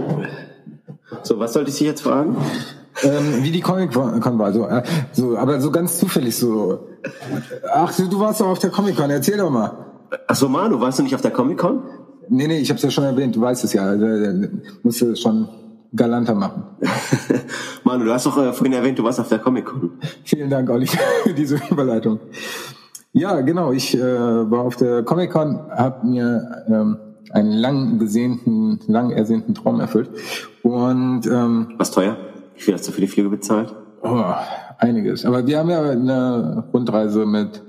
[1.21, 2.35] So, was sollte ich dich jetzt fragen?
[3.03, 4.53] Ähm, wie die Comic-Con war.
[4.53, 6.87] So, äh, so, aber so ganz zufällig so.
[7.73, 9.09] Ach, du, warst doch auf der Comic-Con.
[9.09, 9.85] Erzähl doch mal.
[10.27, 11.83] Achso, Manu, warst du nicht auf der Comic-Con?
[12.29, 13.35] Nee, nee, ich habe es ja schon erwähnt.
[13.35, 13.83] Du weißt es ja.
[13.83, 14.47] Also,
[14.83, 15.47] musst du schon
[15.95, 16.63] galanter machen.
[17.83, 19.91] Manu, du hast doch äh, vorhin erwähnt, du warst auf der Comic-Con.
[20.23, 20.87] Vielen Dank, Olli,
[21.23, 22.19] für diese Überleitung.
[23.11, 23.71] Ja, genau.
[23.71, 26.97] Ich äh, war auf der Comic-Con, habe mir ähm,
[27.31, 30.09] einen lang besehnten, lang ersehnten Traum erfüllt.
[30.63, 32.17] Und ähm, Was teuer?
[32.59, 33.73] Wie viel hast du für die Flüge bezahlt?
[34.03, 34.33] oh,
[34.77, 35.25] einiges.
[35.25, 37.63] Aber wir haben ja eine Rundreise mit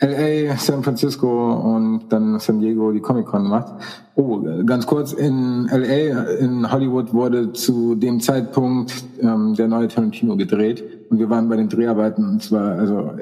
[0.00, 3.74] LA, San Francisco und dann San Diego die Comic-Con gemacht.
[4.14, 10.36] Oh, ganz kurz, in LA, in Hollywood wurde zu dem Zeitpunkt ähm, der neue Tarantino
[10.36, 13.12] gedreht und wir waren bei den Dreharbeiten und zwar, also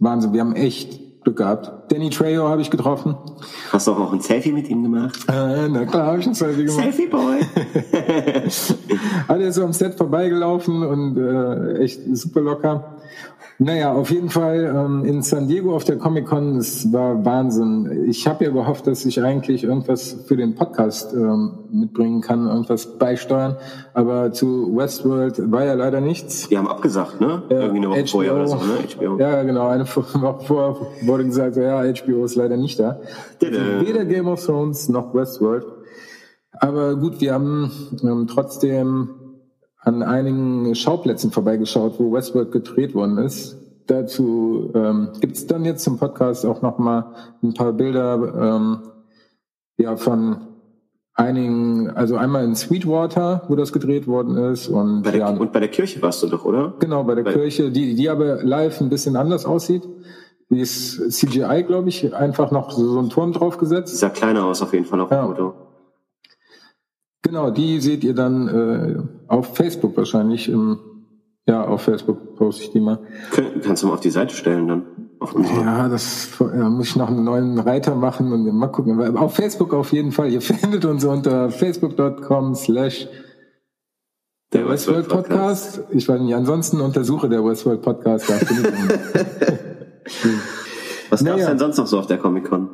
[0.00, 1.92] Wahnsinn, wir haben echt Glück gehabt.
[1.92, 3.14] Danny Trejo habe ich getroffen.
[3.70, 5.18] Hast du auch ein Selfie mit ihm gemacht?
[5.28, 6.82] Äh, na klar, habe ich ein Selfie gemacht.
[6.82, 7.40] Selfie Boy!
[9.28, 12.99] Alle so am Set vorbeigelaufen und äh, echt super locker.
[13.62, 18.06] Naja, auf jeden Fall ähm, in San Diego auf der Comic-Con, es war Wahnsinn.
[18.08, 22.96] Ich habe ja gehofft, dass ich eigentlich irgendwas für den Podcast ähm, mitbringen kann, irgendwas
[22.96, 23.58] beisteuern,
[23.92, 26.48] aber zu Westworld war ja leider nichts.
[26.48, 27.42] Die haben abgesagt, ne?
[27.50, 28.78] Irgendwie eine Woche vorher oder so, ne?
[28.96, 29.18] HBO.
[29.18, 29.68] Ja, genau.
[29.68, 32.98] Eine Woche vor wurde gesagt, ja, HBO ist leider nicht da.
[33.42, 35.66] Also weder Game of Thrones noch Westworld.
[36.52, 37.70] Aber gut, wir haben
[38.02, 39.19] ähm, trotzdem
[39.82, 43.56] an einigen Schauplätzen vorbeigeschaut, wo Westworld gedreht worden ist.
[43.86, 47.12] Dazu ähm, gibt es dann jetzt zum Podcast auch noch mal
[47.42, 48.78] ein paar Bilder ähm,
[49.78, 50.36] ja von
[51.14, 55.52] einigen, also einmal in Sweetwater, wo das gedreht worden ist und Bei der, ja, Und
[55.52, 56.74] bei der Kirche warst du doch, oder?
[56.78, 59.82] genau bei der bei- Kirche, die die aber live ein bisschen anders aussieht.
[60.50, 63.96] Die ist CGI, glaube ich, einfach noch so, so ein Turm draufgesetzt.
[63.98, 65.26] Sah kleiner aus auf jeden Fall auf dem Ja.
[65.26, 65.54] Foto.
[67.30, 68.96] Genau, die seht ihr dann äh,
[69.28, 70.48] auf Facebook wahrscheinlich.
[70.48, 70.80] Im,
[71.46, 72.98] ja, auf Facebook poste ich die mal.
[73.32, 74.82] Kön- Kannst du mal auf die Seite stellen dann?
[75.64, 79.00] Ja, das ja, muss ich noch einen neuen Reiter machen und mal gucken.
[79.00, 80.32] Aber Auf Facebook auf jeden Fall.
[80.32, 83.06] Ihr findet uns unter facebook.com slash
[84.52, 85.82] der Westworld Podcast.
[85.90, 88.28] Ich weiß nicht, ansonsten untersuche der Westworld Podcast.
[88.28, 88.34] Da.
[91.10, 91.46] Was gab's Naja.
[91.48, 92.70] denn sonst noch so auf der Comic-Con?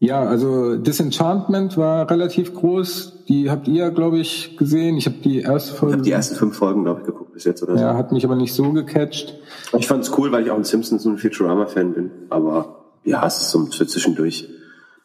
[0.00, 3.24] Ja, also Disenchantment war relativ groß.
[3.28, 4.96] Die habt ihr, glaube ich, gesehen.
[4.98, 5.92] Ich habe die erste Ich Folge.
[5.94, 7.82] habe die ersten fünf Folgen, glaube ich, geguckt bis jetzt oder so.
[7.82, 9.34] ja, hat mich aber nicht so gecatcht.
[9.78, 12.10] Ich fand's cool, weil ich auch ein Simpsons und Futurama-Fan bin.
[12.28, 14.48] Aber ja, es ist so für zwischendurch.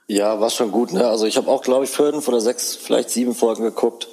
[0.08, 1.08] Ja, war schon gut, ne?
[1.08, 4.08] Also ich habe auch, glaube ich, fünf oder sechs, vielleicht sieben Folgen geguckt.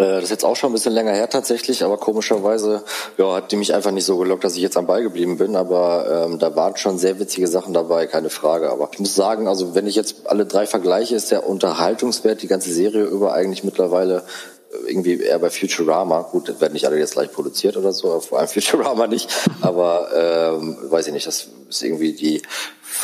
[0.00, 2.82] Äh, Das ist jetzt auch schon ein bisschen länger her tatsächlich, aber komischerweise
[3.18, 5.56] ja, hat die mich einfach nicht so gelockt, dass ich jetzt am Ball geblieben bin.
[5.56, 8.70] Aber ähm, da waren schon sehr witzige Sachen dabei, keine Frage.
[8.70, 12.48] Aber ich muss sagen, also wenn ich jetzt alle drei vergleiche, ist der Unterhaltungswert die
[12.48, 14.24] ganze Serie über eigentlich mittlerweile
[14.72, 16.22] äh, irgendwie eher bei Futurama.
[16.22, 19.28] Gut, werden nicht alle jetzt gleich produziert oder so, vor allem Futurama nicht.
[19.60, 22.42] Aber ähm, weiß ich nicht, das ist irgendwie die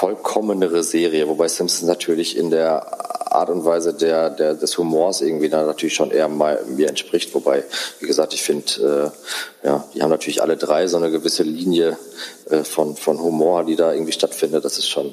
[0.01, 5.49] vollkommenere Serie, wobei Simpsons natürlich in der Art und Weise der, der des Humors irgendwie
[5.49, 7.35] da natürlich schon eher mal mir entspricht.
[7.35, 7.65] Wobei,
[8.01, 9.13] wie gesagt, ich finde,
[9.63, 11.99] äh, ja, die haben natürlich alle drei so eine gewisse Linie
[12.49, 14.65] äh, von von Humor, die da irgendwie stattfindet.
[14.65, 15.13] Das ist schon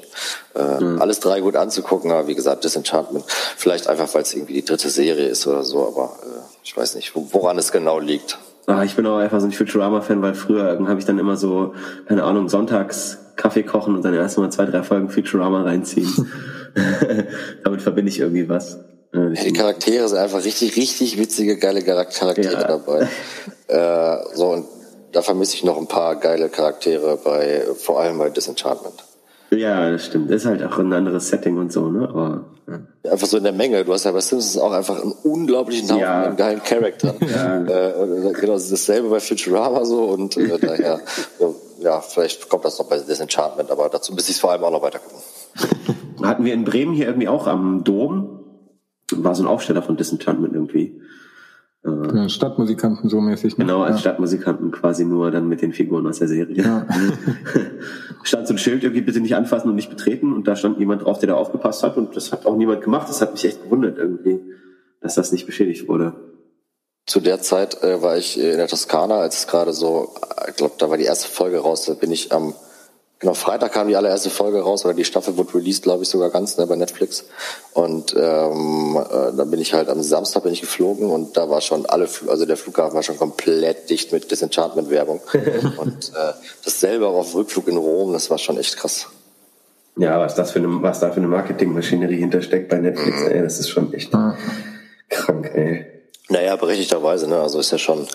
[0.54, 2.10] äh, alles drei gut anzugucken.
[2.12, 3.24] Aber wie gesagt, Disenchantment,
[3.56, 5.86] vielleicht einfach, weil es irgendwie die dritte Serie ist oder so.
[5.86, 8.38] Aber äh, ich weiß nicht, wo- woran es genau liegt.
[8.66, 11.74] Ah, ich bin auch einfach so ein Futurama-Fan, weil früher habe ich dann immer so,
[12.08, 16.08] keine Ahnung, sonntags Kaffee kochen und dann erstmal zwei, drei Folgen Futurama reinziehen.
[17.64, 18.78] Damit verbinde ich irgendwie was.
[19.12, 22.64] Äh, Ja, die Charaktere sind einfach richtig, richtig witzige, geile Char- Charaktere Ja.
[22.64, 23.08] dabei.
[23.66, 24.66] Äh, so, und
[25.12, 29.02] da vermisse ich noch ein paar geile Charaktere bei, vor allem bei Disenchantment.
[29.50, 30.28] Ja, das stimmt.
[30.30, 32.06] Das ist halt auch ein anderes Setting und so, ne?
[32.08, 33.10] Aber ja.
[33.10, 33.82] Einfach so in der Menge.
[33.84, 36.24] Du hast ja bei Simpsons auch einfach einen unglaublichen Haufen Ja.
[36.24, 37.16] an geilen Charakteren.
[37.68, 41.00] Äh, und genau, dasselbe bei Futurama so und äh, daher,
[41.84, 44.72] ja, vielleicht kommt das noch bei Disenchantment, aber dazu müsste ich es vor allem auch
[44.72, 46.26] noch weiter gucken.
[46.26, 48.40] hatten wir in Bremen hier irgendwie auch am Dom,
[49.12, 51.00] war so ein Aufsteller von Disenchantment irgendwie.
[51.86, 53.58] Ja, Stadtmusikanten so mäßig.
[53.58, 53.66] Ne?
[53.66, 54.00] Genau, als ja.
[54.00, 56.64] Stadtmusikanten quasi nur dann mit den Figuren aus der Serie.
[58.22, 61.04] stand so ein Schild irgendwie bitte nicht anfassen und nicht betreten und da stand jemand
[61.04, 63.10] drauf, der da aufgepasst hat und das hat auch niemand gemacht.
[63.10, 64.40] Das hat mich echt gewundert irgendwie,
[65.02, 66.14] dass das nicht beschädigt wurde.
[67.06, 70.50] Zu der Zeit äh, war ich äh, in der Toskana, als es gerade so, äh,
[70.50, 71.84] ich glaube, da war die erste Folge raus.
[71.84, 72.54] Da bin ich am,
[73.18, 76.30] genau, Freitag kam die allererste Folge raus, oder die Staffel wurde released, glaube ich, sogar
[76.30, 77.26] ganz, ne, bei Netflix.
[77.74, 81.60] Und ähm, äh, dann bin ich halt am Samstag bin ich geflogen und da war
[81.60, 85.20] schon alle, also der Flughafen war schon komplett dicht mit Disenchantment-Werbung.
[85.76, 86.32] und äh,
[86.64, 89.08] dasselbe auch auf dem Rückflug in Rom, das war schon echt krass.
[89.96, 93.60] Ja, was das für eine, was da für eine Marketingmaschinerie hintersteckt bei Netflix, ey, das
[93.60, 94.10] ist schon echt
[95.10, 95.93] krank, ey.
[96.28, 97.40] Naja, berechtigterweise, ne?
[97.40, 98.06] Also ist ja schon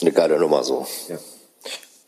[0.00, 0.86] eine geile Nummer so.
[1.08, 1.16] Ja.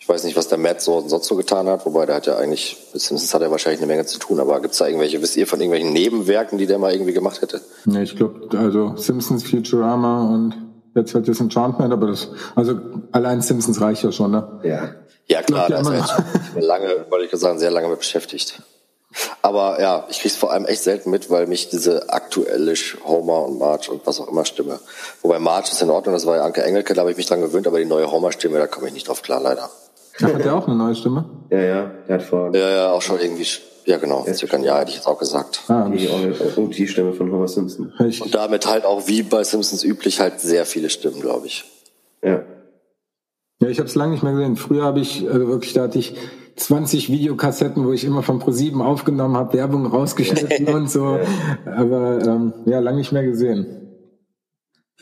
[0.00, 2.36] Ich weiß nicht, was der Matt so sonst so getan hat, wobei der hat ja
[2.36, 5.36] eigentlich, mit Simpsons hat er wahrscheinlich eine Menge zu tun, aber gibt's da irgendwelche, wisst
[5.36, 7.60] ihr von irgendwelchen Nebenwerken, die der mal irgendwie gemacht hätte?
[7.84, 10.54] Nee, ich glaube, also Simpsons, Futurama und
[10.94, 12.80] jetzt halt Disenchantment, aber das, also
[13.12, 14.60] allein Simpsons reicht ja schon, ne?
[14.64, 14.94] Ja.
[15.26, 18.62] Ja klar, da ist er jetzt schon lange, wollte ich sagen, sehr lange mit beschäftigt.
[19.40, 23.58] Aber ja, ich krieg's vor allem echt selten mit, weil mich diese aktuelle Homer und
[23.58, 24.78] Marge und was auch immer Stimme.
[25.22, 27.40] Wobei Marge ist in Ordnung, das war ja Anke Engelke, da habe ich mich dran
[27.40, 29.70] gewöhnt, aber die neue Homer-Stimme, da komme ich nicht drauf klar, leider.
[30.20, 31.24] Ach, hat der auch eine neue Stimme?
[31.50, 33.46] Ja, ja, der hat vor Ja, ja, auch schon irgendwie,
[33.86, 35.62] ja genau, circa ein Jahr hätte ich jetzt auch gesagt.
[35.68, 37.90] Ah, die OG-Stimme von Homer Simpson.
[38.06, 41.64] ich, Und damit halt auch wie bei Simpsons üblich halt sehr viele Stimmen, glaube ich.
[42.22, 42.42] Ja.
[43.62, 44.56] ja, ich habe es lange nicht mehr gesehen.
[44.56, 46.16] Früher habe ich, also wirklich, da hatte ich
[46.58, 51.18] 20 Videokassetten, wo ich immer von ProSieben aufgenommen habe, Werbung rausgeschnitten und so.
[51.64, 53.66] Aber ähm, ja, lange nicht mehr gesehen.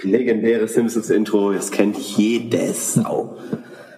[0.02, 3.36] Legendäre Simpsons-Intro, das kennt jedes Sau.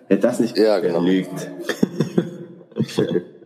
[0.06, 1.00] Wer das nicht Ja, genau.
[1.00, 1.50] lügt.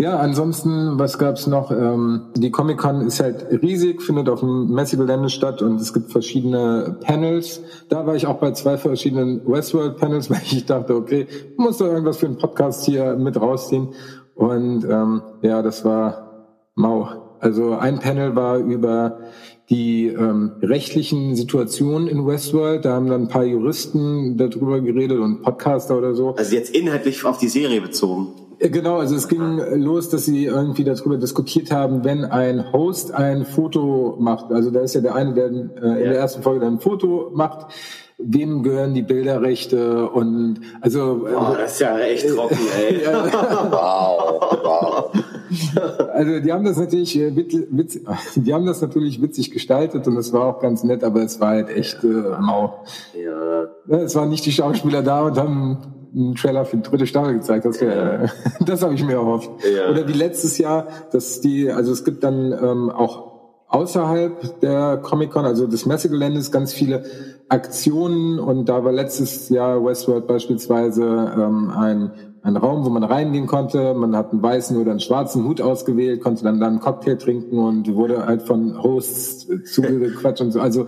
[0.00, 1.70] Ja, ansonsten, was gab's noch?
[1.70, 6.96] Ähm, die Comic-Con ist halt riesig, findet auf dem Messegelände statt und es gibt verschiedene
[7.02, 7.60] Panels.
[7.90, 11.26] Da war ich auch bei zwei verschiedenen Westworld-Panels, weil ich dachte, okay,
[11.58, 13.88] muss da irgendwas für einen Podcast hier mit rausziehen.
[14.34, 17.36] Und ähm, ja, das war mau.
[17.38, 19.18] Also ein Panel war über
[19.68, 22.86] die ähm, rechtlichen Situationen in Westworld.
[22.86, 26.36] Da haben dann ein paar Juristen darüber geredet und Podcaster oder so.
[26.36, 28.28] Also jetzt inhaltlich auf die Serie bezogen.
[28.60, 33.12] Äh, Genau, also es ging los, dass sie irgendwie darüber diskutiert haben, wenn ein Host
[33.12, 36.60] ein Foto macht, also da ist ja der eine, der äh, in der ersten Folge
[36.60, 37.72] dann ein Foto macht,
[38.18, 43.00] wem gehören die Bilderrechte und also Oh, das ist ja echt trocken, ey.
[43.70, 45.10] Wow, wow.
[46.12, 47.98] also die haben das natürlich witz, witz,
[48.36, 51.48] die haben das natürlich witzig gestaltet und es war auch ganz nett, aber es war
[51.50, 52.08] halt echt äh,
[52.40, 52.84] mau.
[53.14, 53.40] Ja.
[53.88, 55.78] Ja, Es waren nicht die Schauspieler da und haben
[56.14, 57.64] einen Trailer für die dritte Staffel gezeigt.
[57.64, 59.50] Das, wär, das habe ich mir erhofft.
[59.74, 59.90] Ja.
[59.90, 63.30] Oder wie letztes Jahr, dass die, also es gibt dann ähm, auch
[63.68, 67.04] außerhalb der Comic-Con, also des Messegeländes, ganz viele
[67.48, 72.10] Aktionen und da war letztes Jahr Westworld beispielsweise ähm, ein,
[72.42, 73.94] ein Raum, wo man reingehen konnte.
[73.94, 77.58] Man hat einen weißen oder einen schwarzen Hut ausgewählt, konnte dann, dann einen Cocktail trinken
[77.58, 80.60] und wurde halt von Hosts äh, zugequatscht und so.
[80.60, 80.86] Also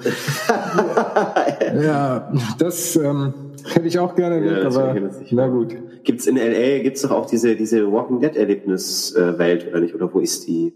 [1.80, 4.94] ja, das ähm, hätte ich auch gerne erlebt, das aber
[5.30, 5.76] na gut.
[6.04, 9.94] Gibt's in LA, gibt's doch auch diese, diese Walking Dead Erlebniswelt, oder nicht?
[9.94, 10.74] Oder wo ist die?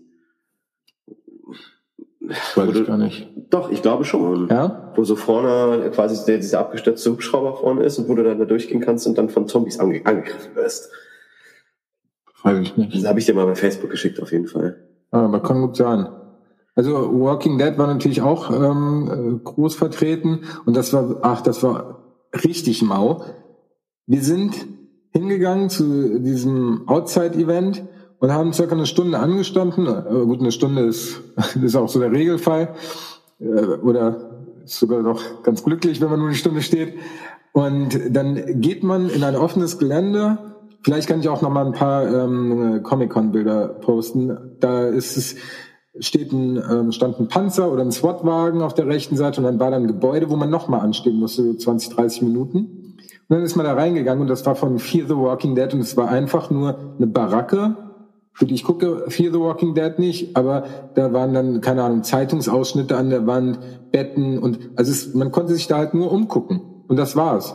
[2.55, 3.29] Weiß ich gar nicht.
[3.51, 4.49] Doch, ich glaube schon.
[4.49, 4.93] Ja?
[4.97, 8.45] Wo so vorne quasi der, dieser abgestürzte Hubschrauber vorne ist und wo du dann da
[8.45, 10.91] durchgehen kannst und dann von Zombies ange angegriffen wirst.
[12.43, 12.95] Weiß ich nicht.
[12.97, 14.77] Das habe ich dir mal bei Facebook geschickt, auf jeden Fall.
[15.11, 16.09] Ah, Aber kann gut sein.
[16.77, 21.63] Also Walking Dead war natürlich auch ähm, äh, groß vertreten und das war, ach, das
[21.63, 22.03] war
[22.45, 23.23] richtig mau.
[24.07, 24.55] Wir sind
[25.11, 27.83] hingegangen zu diesem Outside-Event
[28.19, 29.87] und haben circa eine Stunde angestanden.
[29.87, 31.23] Äh, gut, eine Stunde ist,
[31.63, 32.75] ist auch so der Regelfall.
[33.41, 34.31] Äh, oder
[34.63, 36.95] ist sogar noch ganz glücklich, wenn man nur eine Stunde steht.
[37.53, 40.39] Und dann geht man in ein offenes Gelände.
[40.83, 44.57] Vielleicht kann ich auch noch mal ein paar ähm, Comic-Con-Bilder posten.
[44.61, 45.37] Da ist es
[46.01, 49.61] steht ein, ähm, stand ein Panzer oder ein SWAT-Wagen auf der rechten Seite und dann
[49.61, 52.59] war da ein Gebäude, wo man nochmal anstehen musste, so 20, 30 Minuten.
[53.29, 55.81] Und dann ist man da reingegangen und das war von Fear the Walking Dead und
[55.81, 57.77] es war einfach nur eine Baracke.
[58.33, 62.03] Für die ich gucke Fear the Walking Dead nicht, aber da waren dann, keine Ahnung,
[62.03, 63.59] Zeitungsausschnitte an der Wand,
[63.91, 66.61] Betten und also es, man konnte sich da halt nur umgucken.
[66.87, 67.55] Und das war's.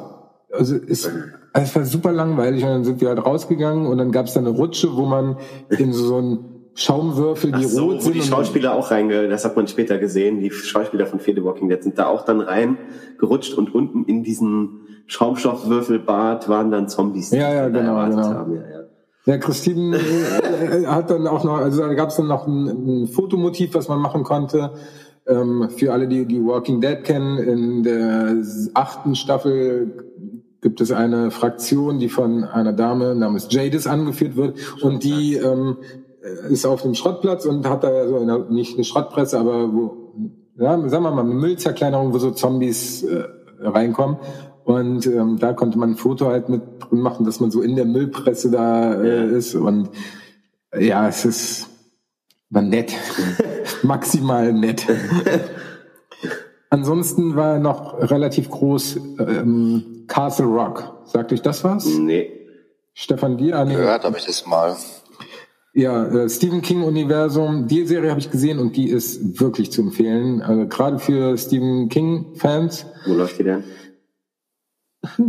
[0.52, 1.10] Also es,
[1.54, 4.40] es war super langweilig und dann sind wir halt rausgegangen und dann gab es da
[4.40, 5.38] eine Rutsche, wo man
[5.70, 8.16] in so, einen Schaumwürfel, die so, rot wo sind.
[8.16, 11.36] die und dann- Schauspieler auch reinge, das hat man später gesehen, die Schauspieler von Fear
[11.36, 16.88] the Walking Dead sind da auch dann reingerutscht und unten in diesen Schaumstoffwürfelbad waren dann
[16.88, 17.30] Zombies.
[17.32, 18.24] die Ja, ja, genau, genau.
[18.24, 18.56] Haben.
[18.56, 18.78] Ja, ja.
[19.26, 23.08] Ja, Christine äh, hat dann auch noch, also da gab es dann noch ein, ein
[23.08, 24.72] Fotomotiv, was man machen konnte.
[25.28, 28.38] Ähm, für alle, die die Walking Dead kennen, in der
[28.74, 30.08] achten Staffel
[30.62, 35.78] gibt es eine Fraktion, die von einer Dame namens Jadis angeführt wird und die ähm,
[36.50, 40.14] ist auf dem Schrottplatz und hat da so eine, nicht eine Schrottpresse, aber wo,
[40.58, 43.24] ja, sagen wir mal, eine Müllzerkleinerung, wo so Zombies äh,
[43.60, 44.18] reinkommen.
[44.64, 47.76] Und ähm, da konnte man ein Foto halt mit drin machen, dass man so in
[47.76, 49.56] der Müllpresse da äh, ist.
[49.56, 49.90] Und
[50.72, 51.68] äh, ja, es ist
[52.52, 52.94] war nett.
[53.84, 54.86] Maximal nett.
[56.70, 61.02] Ansonsten war noch relativ groß ähm, Castle Rock.
[61.06, 61.86] Sagt euch das was?
[61.86, 62.30] Nee.
[62.94, 63.58] Stefan dir?
[63.58, 63.76] Ah, nee.
[63.76, 64.76] Gehört habe ich das mal.
[65.74, 69.82] Ja, äh, Stephen King Universum, die Serie habe ich gesehen und die ist wirklich zu
[69.82, 70.42] empfehlen.
[70.42, 72.86] Also gerade für Stephen King Fans.
[73.06, 73.64] Wo läuft die denn?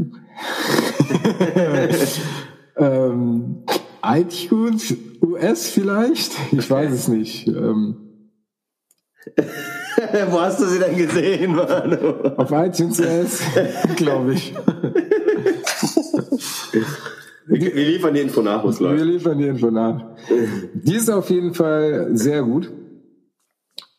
[2.76, 3.64] ähm,
[4.02, 6.32] iTunes US vielleicht?
[6.50, 7.46] Ich weiß es nicht.
[7.46, 8.02] Ähm,
[10.30, 12.34] Wo hast du sie denn gesehen, Manu?
[12.36, 13.40] Auf iTunes US,
[13.96, 14.52] glaube ich.
[17.60, 19.04] Wir, wir liefern die Info nach, was Wir läuft.
[19.04, 20.16] liefern die Info nach.
[20.74, 22.72] Die ist auf jeden Fall sehr gut.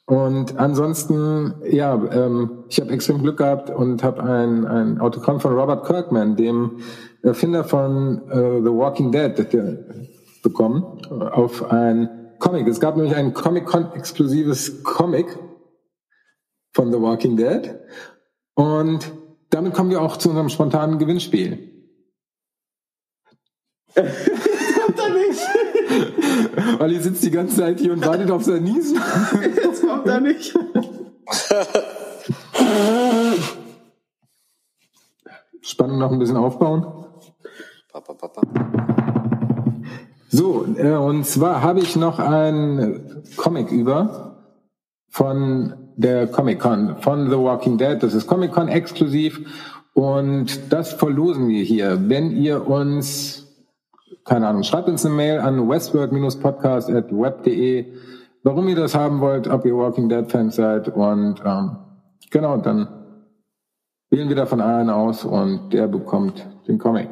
[0.06, 5.54] Und ansonsten, ja, ähm, ich habe extrem Glück gehabt und habe ein, ein Autogramm von
[5.54, 6.80] Robert Kirkman, dem
[7.22, 9.78] Erfinder von äh, The Walking Dead, der,
[10.42, 12.68] bekommen, äh, auf ein Comic.
[12.68, 15.28] Es gab nämlich ein Comic-Con-exklusives Comic
[16.74, 17.76] von The Walking Dead.
[18.56, 19.12] Und
[19.52, 21.73] damit kommen wir auch zu unserem spontanen Gewinnspiel.
[23.96, 26.80] Kommt er nicht.
[26.80, 29.00] Olli sitzt die ganze Zeit hier und wartet auf sein Niesen.
[29.64, 30.58] Jetzt kommt er nicht.
[35.62, 36.86] Spannung noch ein bisschen aufbauen.
[37.92, 38.42] Papa, papa.
[40.30, 44.50] So, äh, und zwar habe ich noch ein Comic über
[45.10, 48.02] von der Comic Con, von The Walking Dead.
[48.02, 49.42] Das ist Comic Con exklusiv
[49.94, 52.10] und das verlosen wir hier.
[52.10, 53.43] Wenn ihr uns,
[54.26, 57.86] keine Ahnung, schreibt uns eine Mail an westworld-podcast.web.de,
[58.44, 61.78] warum ihr das haben wollt, ob ihr Walking Dead Fans seid und ähm,
[62.32, 62.88] genau, dann
[64.10, 67.10] wählen wir davon einen aus und der bekommt den Comic.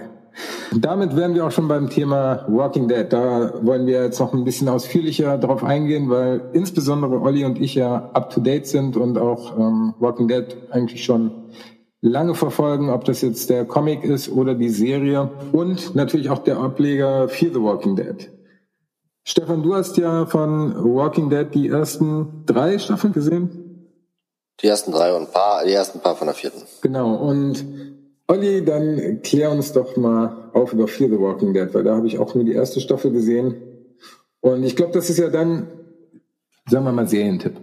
[0.73, 3.11] Damit wären wir auch schon beim Thema Walking Dead.
[3.11, 7.75] Da wollen wir jetzt noch ein bisschen ausführlicher drauf eingehen, weil insbesondere Olli und ich
[7.75, 11.31] ja up to date sind und auch ähm, Walking Dead eigentlich schon
[12.01, 16.57] lange verfolgen, ob das jetzt der Comic ist oder die Serie und natürlich auch der
[16.57, 18.29] Ableger Fear the Walking Dead.
[19.23, 23.87] Stefan, du hast ja von Walking Dead die ersten drei Staffeln gesehen.
[24.61, 26.63] Die ersten drei und ein paar, die ersten paar von der vierten.
[26.81, 27.63] Genau, und
[28.27, 32.07] Olli, dann klär uns doch mal auf über Fear the Walking Dead, weil da habe
[32.07, 33.55] ich auch nur die erste Staffel gesehen.
[34.39, 35.67] Und ich glaube, das ist ja dann,
[36.67, 37.53] sagen wir mal, Serientipp.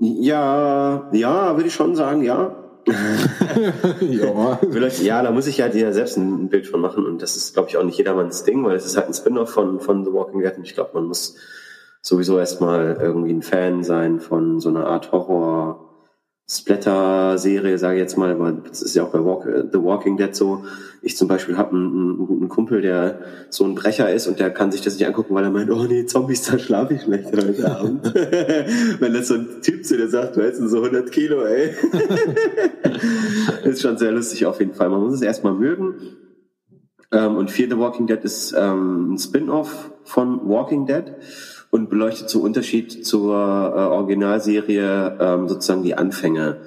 [0.00, 2.63] Ja, ja, würde ich schon sagen, ja.
[4.00, 4.58] ja.
[4.70, 7.54] Vielleicht, ja, da muss ich halt ja selbst ein Bild von machen und das ist,
[7.54, 10.12] glaube ich, auch nicht jedermanns Ding, weil es ist halt ein Spin-off von, von The
[10.12, 11.36] Walking Dead und ich glaube, man muss
[12.00, 15.83] sowieso erstmal irgendwie ein Fan sein von so einer Art Horror
[16.46, 20.34] Splatter-Serie, sage ich jetzt mal, aber das ist ja auch bei Walk, The Walking Dead
[20.34, 20.64] so.
[21.00, 24.50] Ich zum Beispiel habe einen, einen guten Kumpel, der so ein Brecher ist und der
[24.50, 27.34] kann sich das nicht angucken, weil er meint, oh nee, Zombies, da schlafe ich schlecht
[27.34, 28.14] heute Abend.
[29.00, 31.70] Wenn das so ein Typ zu dir sagt, du hättest so 100 Kilo, ey.
[33.64, 34.90] ist schon sehr lustig auf jeden Fall.
[34.90, 35.94] Man muss es erstmal mögen.
[37.10, 41.04] Ähm, und Fear the Walking Dead ist ähm, ein Spin-off von Walking Dead
[41.74, 46.58] und beleuchtet so Unterschied zur äh, Originalserie ähm, sozusagen die Anfänge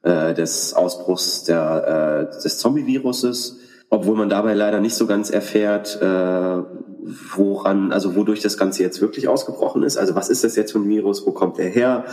[0.00, 3.58] äh, des Ausbruchs der, äh, des Zombie-Viruses,
[3.90, 6.62] obwohl man dabei leider nicht so ganz erfährt, äh,
[7.04, 9.96] woran, also wodurch das Ganze jetzt wirklich ausgebrochen ist.
[9.96, 11.26] Also was ist das jetzt für ein Virus?
[11.26, 12.04] Wo kommt der her?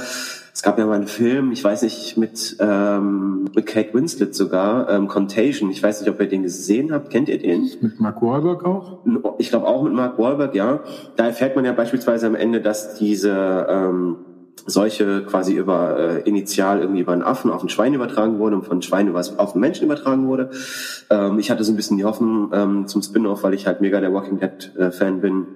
[0.54, 4.89] Es gab ja mal einen Film, ich weiß nicht, mit, ähm, mit Kate Winslet sogar,
[4.89, 5.71] ähm, Contagion.
[5.71, 7.10] Ich weiß nicht, ob ihr den gesehen habt.
[7.10, 7.69] Kennt ihr den?
[7.80, 8.99] Mit Mark Wahlberg auch?
[9.38, 10.82] Ich glaube auch mit Mark Wahlberg, ja.
[11.15, 14.17] Da erfährt man ja beispielsweise am Ende, dass diese ähm,
[14.65, 18.65] Seuche quasi über äh, initial irgendwie über einen Affen auf ein Schwein übertragen wurde und
[18.65, 20.51] von Schwein über, auf einen Menschen übertragen wurde.
[21.09, 23.99] Ähm, ich hatte so ein bisschen die Hoffnung ähm, zum Spin-off, weil ich halt mega
[23.99, 25.47] der Walking Dead äh, Fan bin,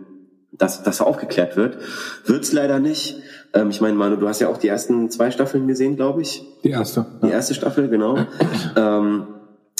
[0.51, 1.77] dass das aufgeklärt wird.
[2.25, 3.21] Wird's leider nicht.
[3.53, 6.43] Ähm, ich meine, Manu, du hast ja auch die ersten zwei Staffeln gesehen, glaube ich.
[6.63, 7.05] Die erste.
[7.23, 8.17] Die erste Staffel, genau.
[8.75, 9.27] ähm,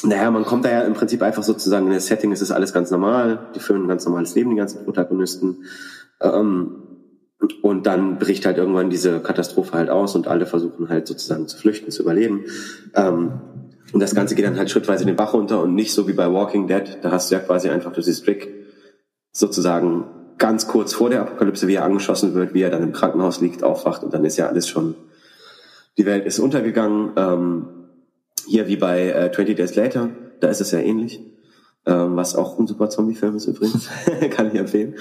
[0.04, 2.74] naja, man kommt da ja im Prinzip einfach sozusagen in das Setting, es ist alles
[2.74, 5.66] ganz normal, die führen ein ganz normales Leben, die ganzen Protagonisten.
[6.22, 6.95] Ähm,
[7.62, 11.58] und dann bricht halt irgendwann diese Katastrophe halt aus und alle versuchen halt sozusagen zu
[11.58, 12.46] flüchten, zu überleben.
[12.96, 13.34] Ähm,
[13.94, 16.32] und das Ganze geht dann halt schrittweise den Bach runter und nicht so wie bei
[16.32, 16.98] Walking Dead.
[17.02, 18.52] Da hast du ja quasi einfach, du siehst Rick
[19.32, 20.06] sozusagen
[20.38, 23.64] ganz kurz vor der Apokalypse, wie er angeschossen wird, wie er dann im Krankenhaus liegt,
[23.64, 24.96] aufwacht und dann ist ja alles schon,
[25.98, 27.12] die Welt ist untergegangen.
[27.16, 27.68] Ähm,
[28.48, 31.22] hier wie bei äh, 20 Days Later, da ist es ja ähnlich.
[31.86, 33.90] Ähm, was auch ein super Zombie-Film ist übrigens.
[34.32, 34.96] Kann ich empfehlen.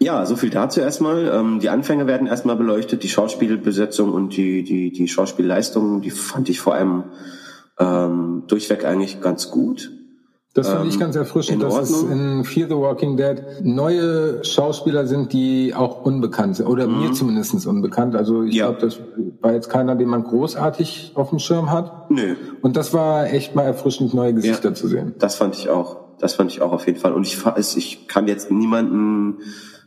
[0.00, 1.28] Ja, so viel dazu erstmal.
[1.32, 6.48] Ähm, die Anfänge werden erstmal beleuchtet, die Schauspielbesetzung und die, die, die Schauspielleistung, die fand
[6.48, 7.04] ich vor allem
[7.78, 9.90] ähm, durchweg eigentlich ganz gut.
[10.52, 12.38] Das fand ich ganz erfrischend, dass es Ordnung.
[12.38, 16.66] in Fear the Walking Dead neue Schauspieler sind, die auch unbekannt sind.
[16.66, 18.14] Oder mir zumindest unbekannt.
[18.14, 18.58] Also ich Mhm.
[18.58, 18.66] Ja.
[18.70, 18.98] glaube, das
[19.40, 22.08] war jetzt keiner, den man großartig auf dem Schirm hat.
[22.08, 25.14] Nö, Und das war echt mal erfrischend, neue Gesichter zu sehen.
[25.18, 25.96] Das fand ich auch.
[26.20, 27.14] Das fand ich auch auf jeden Fall.
[27.14, 29.38] Und ich, es- ich kann jetzt niemanden,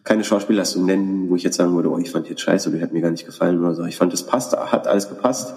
[0.07, 2.83] keine Schauspielleistung nennen, wo ich jetzt sagen würde, oh, ich fand jetzt scheiße oder die
[2.83, 3.83] hat mir gar nicht gefallen oder so.
[3.83, 5.53] Ich fand, es passt, hat alles gepasst.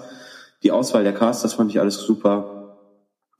[0.63, 2.77] Die Auswahl der Cast, das fand ich alles super.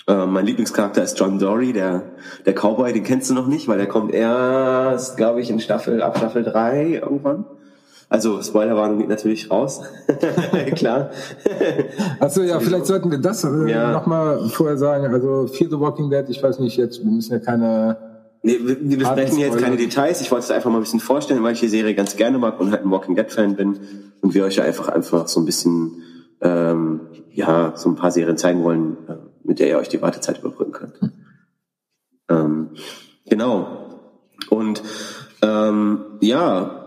[0.08, 2.04] Äh, mein Lieblingscharakter ist John Dory, der,
[2.46, 6.02] der Cowboy, den kennst du noch nicht, weil der kommt erst, glaube ich, in Staffel,
[6.02, 7.46] ab Staffel 3 irgendwann.
[8.08, 9.82] Also Spoilerwarnung geht natürlich raus.
[10.76, 11.12] Klar.
[12.22, 13.92] Achso, ja, vielleicht sollten wir das äh, ja.
[13.92, 15.14] nochmal vorher sagen.
[15.14, 18.11] Also Fear the Walking Dead, ich weiß nicht, jetzt, wir müssen ja keine
[18.44, 20.22] Nee, wir, wir besprechen jetzt keine Details.
[20.22, 22.60] Ich wollte es einfach mal ein bisschen vorstellen, weil ich die Serie ganz gerne mag
[22.60, 23.80] und halt ein Walking Dead Fan bin
[24.22, 26.02] und wir euch ja einfach einfach so ein bisschen
[26.42, 30.40] ähm, ja so ein paar Serien zeigen wollen, äh, mit der ihr euch die Wartezeit
[30.40, 31.00] überbrücken könnt.
[31.02, 31.12] Hm.
[32.30, 32.70] Ähm,
[33.28, 34.00] genau.
[34.50, 34.82] Und
[35.44, 36.82] ähm, ja,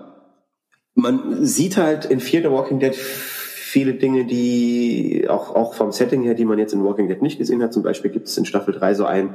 [0.95, 6.23] man sieht halt in Fear the Walking Dead viele Dinge, die auch, auch vom Setting
[6.23, 7.73] her, die man jetzt in Walking Dead nicht gesehen hat.
[7.73, 9.35] Zum Beispiel gibt es in Staffel 3 so ein,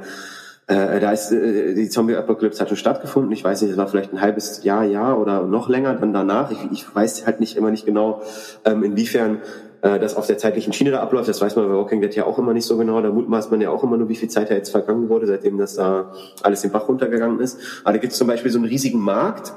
[0.70, 3.32] äh, da ist äh, die Zombie-Apokalypse hat schon stattgefunden.
[3.32, 6.52] Ich weiß nicht, es war vielleicht ein halbes Jahr, Jahr oder noch länger dann danach.
[6.52, 8.22] Ich, ich weiß halt nicht immer nicht genau,
[8.64, 9.38] ähm, inwiefern
[9.82, 11.28] äh, das auf der zeitlichen Schiene da abläuft.
[11.28, 13.00] Das weiß man bei Walking Dead ja auch immer nicht so genau.
[13.00, 15.58] Da mutmaßt man ja auch immer nur, wie viel Zeit da jetzt vergangen wurde, seitdem
[15.58, 16.12] das da
[16.44, 17.58] alles den Bach runtergegangen ist.
[17.82, 19.52] Aber da gibt es zum Beispiel so einen riesigen Markt,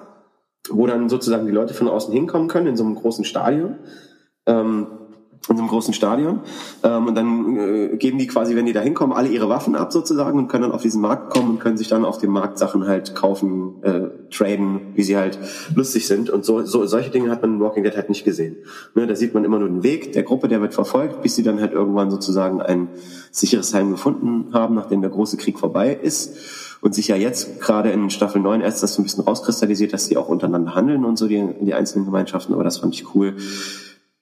[0.72, 3.76] wo dann sozusagen die Leute von außen hinkommen können in so einem großen Stadion.
[4.48, 4.88] Ähm,
[5.50, 6.40] in so einem großen Stadion.
[6.84, 9.92] Ähm, und dann äh, geben die quasi, wenn die da hinkommen, alle ihre Waffen ab
[9.92, 12.58] sozusagen und können dann auf diesen Markt kommen und können sich dann auf dem Markt
[12.58, 15.38] Sachen halt kaufen, äh, traden, wie sie halt
[15.76, 16.30] lustig sind.
[16.30, 18.56] Und so, so solche Dinge hat man in Walking Dead halt nicht gesehen.
[18.96, 21.44] Ne, da sieht man immer nur den Weg der Gruppe, der wird verfolgt, bis sie
[21.44, 22.88] dann halt irgendwann sozusagen ein
[23.32, 26.38] sicheres Heim gefunden haben, nachdem der große Krieg vorbei ist
[26.80, 30.06] und sich ja jetzt gerade in Staffel 9 erst das so ein bisschen rauskristallisiert, dass
[30.06, 33.36] sie auch untereinander handeln und so die, die einzelnen Gemeinschaften, aber das fand ich cool,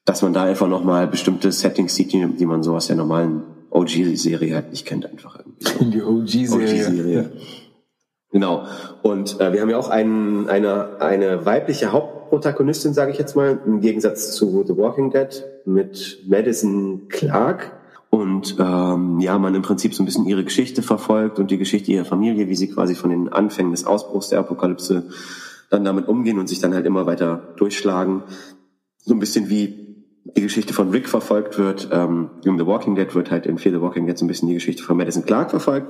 [0.05, 3.43] dass man da einfach nochmal bestimmte Settings sieht, die, die man so aus der normalen
[3.69, 5.65] OG-Serie halt nicht kennt, einfach irgendwie.
[5.65, 5.85] So.
[6.29, 7.31] Die OG-Serie.
[7.33, 7.41] OG
[8.31, 8.63] Genau.
[9.01, 13.59] Und äh, wir haben ja auch einen, eine, eine weibliche Hauptprotagonistin, sage ich jetzt mal,
[13.65, 17.73] im Gegensatz zu The Walking Dead mit Madison Clark
[18.09, 21.91] und ähm, ja, man im Prinzip so ein bisschen ihre Geschichte verfolgt und die Geschichte
[21.91, 25.09] ihrer Familie, wie sie quasi von den Anfängen des Ausbruchs der Apokalypse
[25.69, 28.23] dann damit umgehen und sich dann halt immer weiter durchschlagen.
[28.97, 29.80] So ein bisschen wie
[30.23, 31.89] die Geschichte von Rick verfolgt wird.
[31.91, 34.47] Ähm, in The Walking Dead wird halt in Fear the Walking Dead so ein bisschen
[34.47, 35.87] die Geschichte von Madison Clark verfolgt.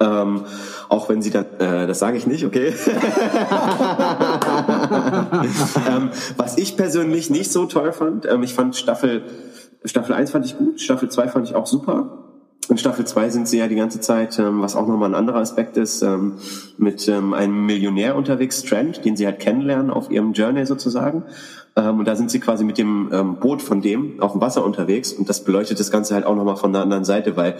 [0.00, 0.44] Ähm,
[0.88, 2.68] auch wenn sie dann, äh, das sage ich nicht, okay.
[5.88, 9.22] ähm, was ich persönlich nicht so toll fand, ähm, ich fand Staffel
[9.84, 12.21] Staffel 1 fand ich gut, Staffel 2 fand ich auch super.
[12.68, 15.40] In Staffel 2 sind sie ja die ganze Zeit, ähm, was auch nochmal ein anderer
[15.40, 16.34] Aspekt ist, ähm,
[16.78, 21.24] mit ähm, einem Millionär unterwegs, Strand, den sie halt kennenlernen auf ihrem Journey sozusagen.
[21.74, 24.64] Ähm, und da sind sie quasi mit dem ähm, Boot von dem auf dem Wasser
[24.64, 27.56] unterwegs und das beleuchtet das Ganze halt auch nochmal von der anderen Seite, weil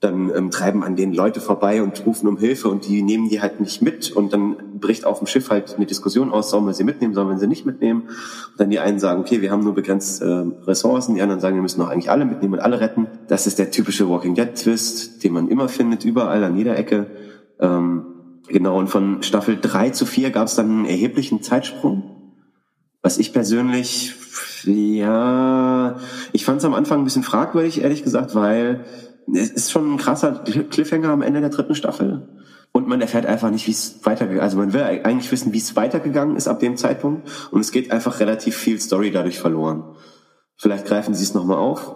[0.00, 3.40] dann ähm, treiben an denen Leute vorbei und rufen um Hilfe und die nehmen die
[3.40, 6.74] halt nicht mit und dann bricht auf dem Schiff halt eine Diskussion aus, sollen wir
[6.74, 8.02] sie mitnehmen, sollen wir sie nicht mitnehmen.
[8.02, 11.54] Und dann die einen sagen, okay, wir haben nur begrenzt äh, Ressourcen, die anderen sagen,
[11.54, 13.06] wir müssen doch eigentlich alle mitnehmen und alle retten.
[13.28, 17.06] Das ist der typische Walking Dead Twist, den man immer findet, überall an jeder Ecke.
[17.58, 18.04] Ähm,
[18.48, 22.34] genau, und von Staffel drei zu vier gab es dann einen erheblichen Zeitsprung.
[23.00, 24.14] Was ich persönlich,
[24.64, 25.96] ja,
[26.32, 28.84] ich fand es am Anfang ein bisschen fragwürdig, ehrlich gesagt, weil
[29.32, 32.28] es ist schon ein krasser Cliffhanger am Ende der dritten Staffel.
[32.72, 35.76] Und man erfährt einfach nicht, wie es weitergegangen Also man will eigentlich wissen, wie es
[35.76, 37.28] weitergegangen ist ab dem Zeitpunkt.
[37.50, 39.84] Und es geht einfach relativ viel Story dadurch verloren.
[40.56, 41.94] Vielleicht greifen sie es nochmal auf.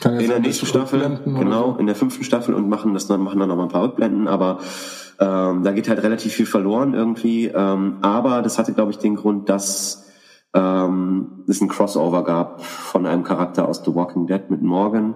[0.00, 1.78] Kann in der nächsten Staffel, genau, so?
[1.78, 4.58] in der fünften Staffel und machen das dann, machen dann nochmal ein paar Rückblenden, aber
[5.20, 7.46] ähm, da geht halt relativ viel verloren irgendwie.
[7.46, 10.10] Ähm, aber das hatte, glaube ich, den Grund, dass
[10.52, 15.14] ähm, es ein Crossover gab von einem Charakter aus The Walking Dead mit Morgan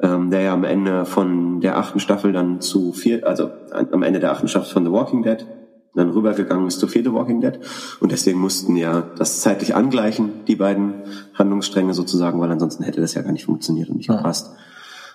[0.00, 4.20] ähm, der ja am Ende von der achten Staffel dann zu vier, also am Ende
[4.20, 5.46] der achten Staffel von The Walking Dead
[5.94, 7.58] dann rübergegangen ist zu Fear The Walking Dead.
[8.00, 11.02] Und deswegen mussten ja das zeitlich angleichen, die beiden
[11.34, 14.52] Handlungsstränge sozusagen, weil ansonsten hätte das ja gar nicht funktioniert und nicht gepasst.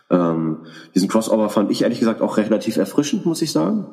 [0.09, 0.59] Ähm,
[0.93, 3.87] diesen Crossover fand ich ehrlich gesagt auch relativ erfrischend, muss ich sagen.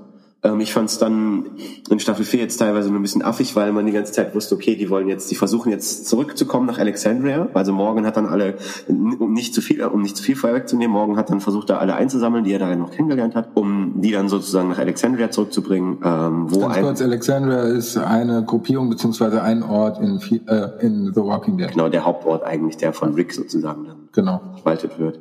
[0.44, 1.46] Ähm, ich fand es dann
[1.90, 4.54] in Staffel 4 jetzt teilweise nur ein bisschen affig, weil man die ganze Zeit wusste,
[4.54, 7.48] okay, die wollen jetzt, die versuchen jetzt zurückzukommen nach Alexandria.
[7.54, 8.54] Also Morgan hat dann alle,
[8.86, 11.94] um nicht zu viel, um nicht zu viel vorwegzunehmen, Morgan hat dann versucht, da alle
[11.94, 15.98] einzusammeln, die er darin noch kennengelernt hat, um die dann sozusagen nach Alexandria zurückzubringen.
[16.04, 21.22] Ähm, wo Ganz kurz, Alexandria ist eine Gruppierung beziehungsweise ein Ort in, äh, in The
[21.22, 21.70] Walking Dead.
[21.72, 24.40] Genau, der Hauptort eigentlich, der von Rick sozusagen dann genau.
[24.56, 25.20] verwaltet wird.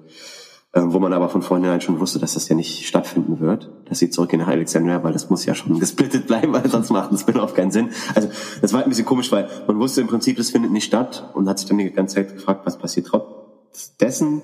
[0.75, 3.99] Ähm, wo man aber von vornherein schon wusste, dass das ja nicht stattfinden wird, dass
[3.99, 7.17] sie zurückgehen nach Alexandria, weil das muss ja schon gesplittet bleiben, weil sonst macht ein
[7.17, 7.89] Spin-off keinen Sinn.
[8.15, 11.29] Also das war ein bisschen komisch, weil man wusste im Prinzip, das findet nicht statt
[11.35, 14.41] und hat sich dann die ganze Zeit gefragt, was passiert trotz dessen.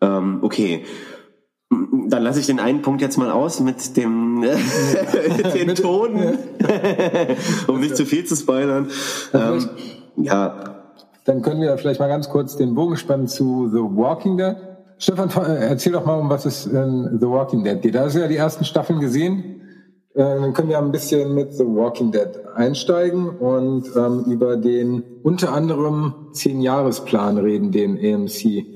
[0.00, 0.86] Ähm, okay,
[2.08, 4.42] dann lasse ich den einen Punkt jetzt mal aus mit dem
[5.54, 6.38] den Ton,
[7.66, 8.88] um nicht zu viel zu spoilern.
[9.34, 9.68] Ähm,
[10.16, 10.86] ja.
[11.26, 14.56] Dann können wir vielleicht mal ganz kurz den Bogen spannen zu The Walking Dead.
[15.00, 17.94] Stefan, erzähl doch mal, um was es in The Walking Dead geht.
[17.94, 19.62] Da hast du ja die ersten Staffeln gesehen.
[20.12, 25.02] Äh, dann können wir ein bisschen mit The Walking Dead einsteigen und ähm, über den
[25.22, 28.66] unter anderem Zehn-Jahres-Plan reden, den AMC,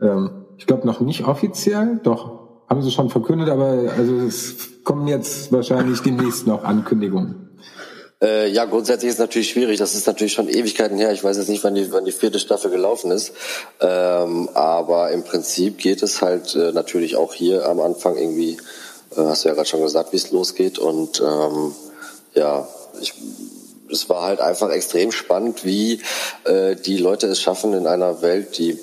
[0.00, 5.06] ähm, ich glaube noch nicht offiziell, doch haben sie schon verkündet, aber also es kommen
[5.06, 7.49] jetzt wahrscheinlich demnächst noch Ankündigungen.
[8.22, 9.78] Äh, ja, grundsätzlich ist natürlich schwierig.
[9.78, 11.12] Das ist natürlich schon Ewigkeiten her.
[11.12, 13.32] Ich weiß jetzt nicht, wann die, wann die vierte Staffel gelaufen ist.
[13.80, 18.58] Ähm, aber im Prinzip geht es halt äh, natürlich auch hier am Anfang irgendwie,
[19.16, 20.78] äh, hast du ja gerade schon gesagt, wie es losgeht.
[20.78, 21.74] Und ähm,
[22.34, 22.68] ja,
[23.00, 23.14] ich,
[23.90, 26.00] es war halt einfach extrem spannend, wie
[26.44, 28.78] äh, die Leute es schaffen in einer Welt, die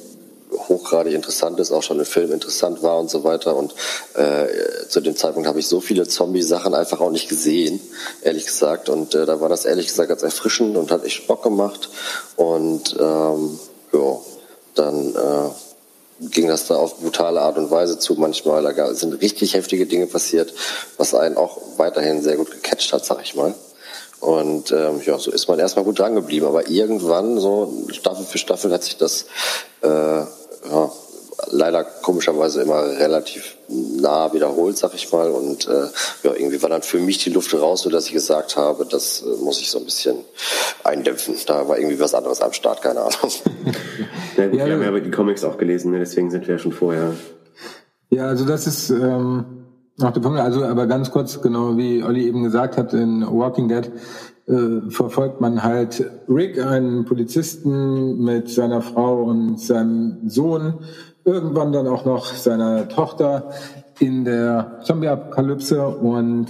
[0.52, 3.56] hochgradig interessant ist, auch schon im Film interessant war und so weiter.
[3.56, 3.74] Und
[4.16, 4.48] äh,
[4.88, 7.80] zu dem Zeitpunkt habe ich so viele Zombie-Sachen einfach auch nicht gesehen,
[8.22, 8.90] ehrlich gesagt.
[8.90, 11.90] Und äh, da war das ehrlich gesagt ganz erfrischend und hat echt Bock gemacht.
[12.36, 13.60] Und ähm,
[13.94, 14.18] ja,
[14.76, 15.50] dann äh,
[16.30, 18.74] ging das da auf brutale Art und Weise zu manchmal.
[18.74, 20.54] Da sind richtig heftige Dinge passiert,
[20.98, 23.54] was einen auch weiterhin sehr gut gecatcht hat, sag ich mal.
[24.20, 26.48] Und ähm, ja, so ist man erstmal gut dran geblieben.
[26.48, 29.26] Aber irgendwann, so Staffel für Staffel, hat sich das
[29.82, 30.92] äh, ja,
[31.52, 35.30] leider komischerweise immer relativ nah wiederholt, sag ich mal.
[35.30, 35.88] Und äh,
[36.24, 39.22] ja, irgendwie war dann für mich die Luft raus, so dass ich gesagt habe, das
[39.22, 40.18] äh, muss ich so ein bisschen
[40.84, 41.36] eindämpfen.
[41.46, 43.14] Da war irgendwie was anderes am Start, keine Ahnung.
[44.38, 46.00] ja, gut, wir haben ja die Comics auch gelesen, ne?
[46.00, 47.14] deswegen sind wir ja schon vorher.
[48.10, 49.57] Ja, also das ist ähm,
[50.00, 53.68] Ach, der Punkt, also aber ganz kurz, genau wie Olli eben gesagt hat, in Walking
[53.68, 53.92] Dead
[54.48, 60.76] äh, verfolgt man halt Rick, einen Polizisten mit seiner Frau und seinem Sohn,
[61.26, 63.50] irgendwann dann auch noch seiner Tochter
[64.00, 66.46] in der Zombie-Apokalypse und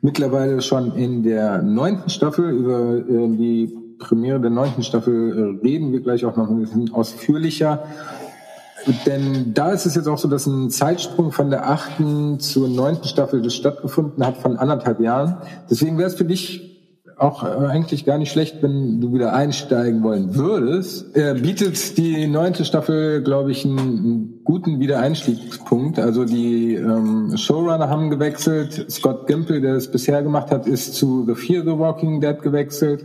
[0.00, 5.90] mittlerweile schon in der neunten Staffel über äh, die Premiere der neunten Staffel äh, reden
[5.90, 7.82] wir gleich auch noch ein bisschen ausführlicher.
[9.06, 13.06] Denn da ist es jetzt auch so, dass ein Zeitsprung von der achten zur neunten
[13.06, 15.36] Staffel stattgefunden hat von anderthalb Jahren.
[15.70, 16.72] Deswegen wäre es für dich
[17.22, 21.16] auch äh, eigentlich gar nicht schlecht, wenn du wieder einsteigen wollen würdest.
[21.16, 26.00] Er bietet die neunte Staffel, glaube ich, einen, guten Wiedereinstiegspunkt.
[26.00, 28.86] Also die ähm, Showrunner haben gewechselt.
[28.90, 33.04] Scott Gimple, der es bisher gemacht hat, ist zu The Fear the Walking Dead gewechselt.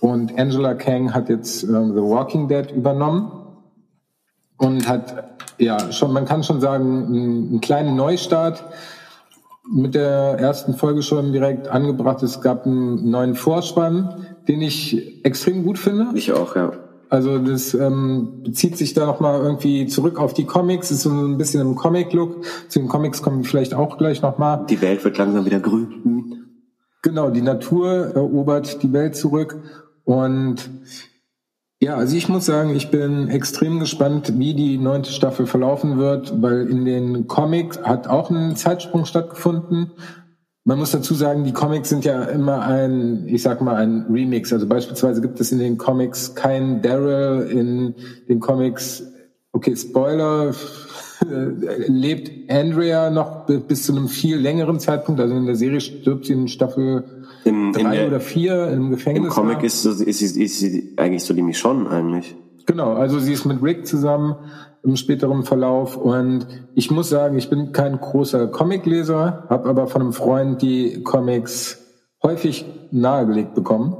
[0.00, 3.41] Und Angela Kang hat jetzt ähm, The Walking Dead übernommen
[4.62, 8.64] und hat ja schon, man kann schon sagen, einen, kleinen Neustart
[9.70, 12.22] mit der ersten Folge schon direkt angebracht.
[12.22, 16.08] Es gab einen neuen Vorspann, den ich extrem gut finde.
[16.14, 16.72] Ich auch, ja.
[17.10, 21.36] Also das ähm, bezieht sich da nochmal irgendwie zurück auf die Comics, ist so ein
[21.36, 22.44] bisschen im Comic-Look.
[22.68, 24.64] Zu den Comics kommen wir vielleicht auch gleich nochmal.
[24.70, 26.46] Die Welt wird langsam wieder grün.
[27.02, 29.58] Genau, die Natur erobert die Welt zurück
[30.04, 30.70] und
[31.82, 36.40] ja, also ich muss sagen, ich bin extrem gespannt, wie die neunte Staffel verlaufen wird,
[36.40, 39.90] weil in den Comics hat auch ein Zeitsprung stattgefunden.
[40.62, 44.52] Man muss dazu sagen, die Comics sind ja immer ein, ich sag mal, ein Remix.
[44.52, 47.96] Also beispielsweise gibt es in den Comics kein Daryl, in
[48.28, 49.02] den Comics,
[49.50, 50.54] okay, Spoiler,
[51.88, 55.20] lebt Andrea noch bis zu einem viel längeren Zeitpunkt.
[55.20, 59.24] Also in der Serie stirbt sie in Staffel Im, drei der, oder vier im Gefängnis.
[59.24, 62.36] Im Comic ist, ist, ist, ist sie eigentlich so die Michonne eigentlich.
[62.66, 64.36] Genau, also sie ist mit Rick zusammen
[64.84, 70.02] im späteren Verlauf und ich muss sagen, ich bin kein großer Comicleser, habe aber von
[70.02, 71.78] einem Freund die Comics
[72.22, 73.96] häufig nahegelegt bekommen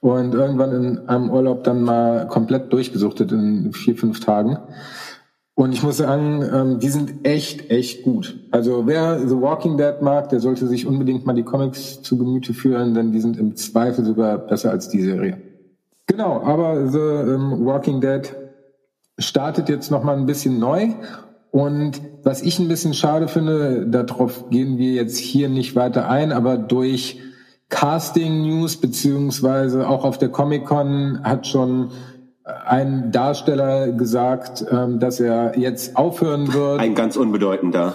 [0.00, 4.58] und irgendwann in einem Urlaub dann mal komplett durchgesuchtet in vier, fünf Tagen.
[5.58, 8.38] Und ich muss sagen, ähm, die sind echt, echt gut.
[8.52, 12.54] Also wer The Walking Dead mag, der sollte sich unbedingt mal die Comics zu Gemüte
[12.54, 15.36] führen, denn die sind im Zweifel sogar besser als die Serie.
[16.06, 18.32] Genau, aber The ähm, Walking Dead
[19.18, 20.90] startet jetzt noch mal ein bisschen neu.
[21.50, 26.30] Und was ich ein bisschen schade finde, darauf gehen wir jetzt hier nicht weiter ein,
[26.30, 27.18] aber durch
[27.68, 31.90] Casting News beziehungsweise auch auf der Comic Con hat schon
[32.66, 36.80] ein Darsteller gesagt, ähm, dass er jetzt aufhören wird.
[36.80, 37.94] Ein ganz unbedeutender.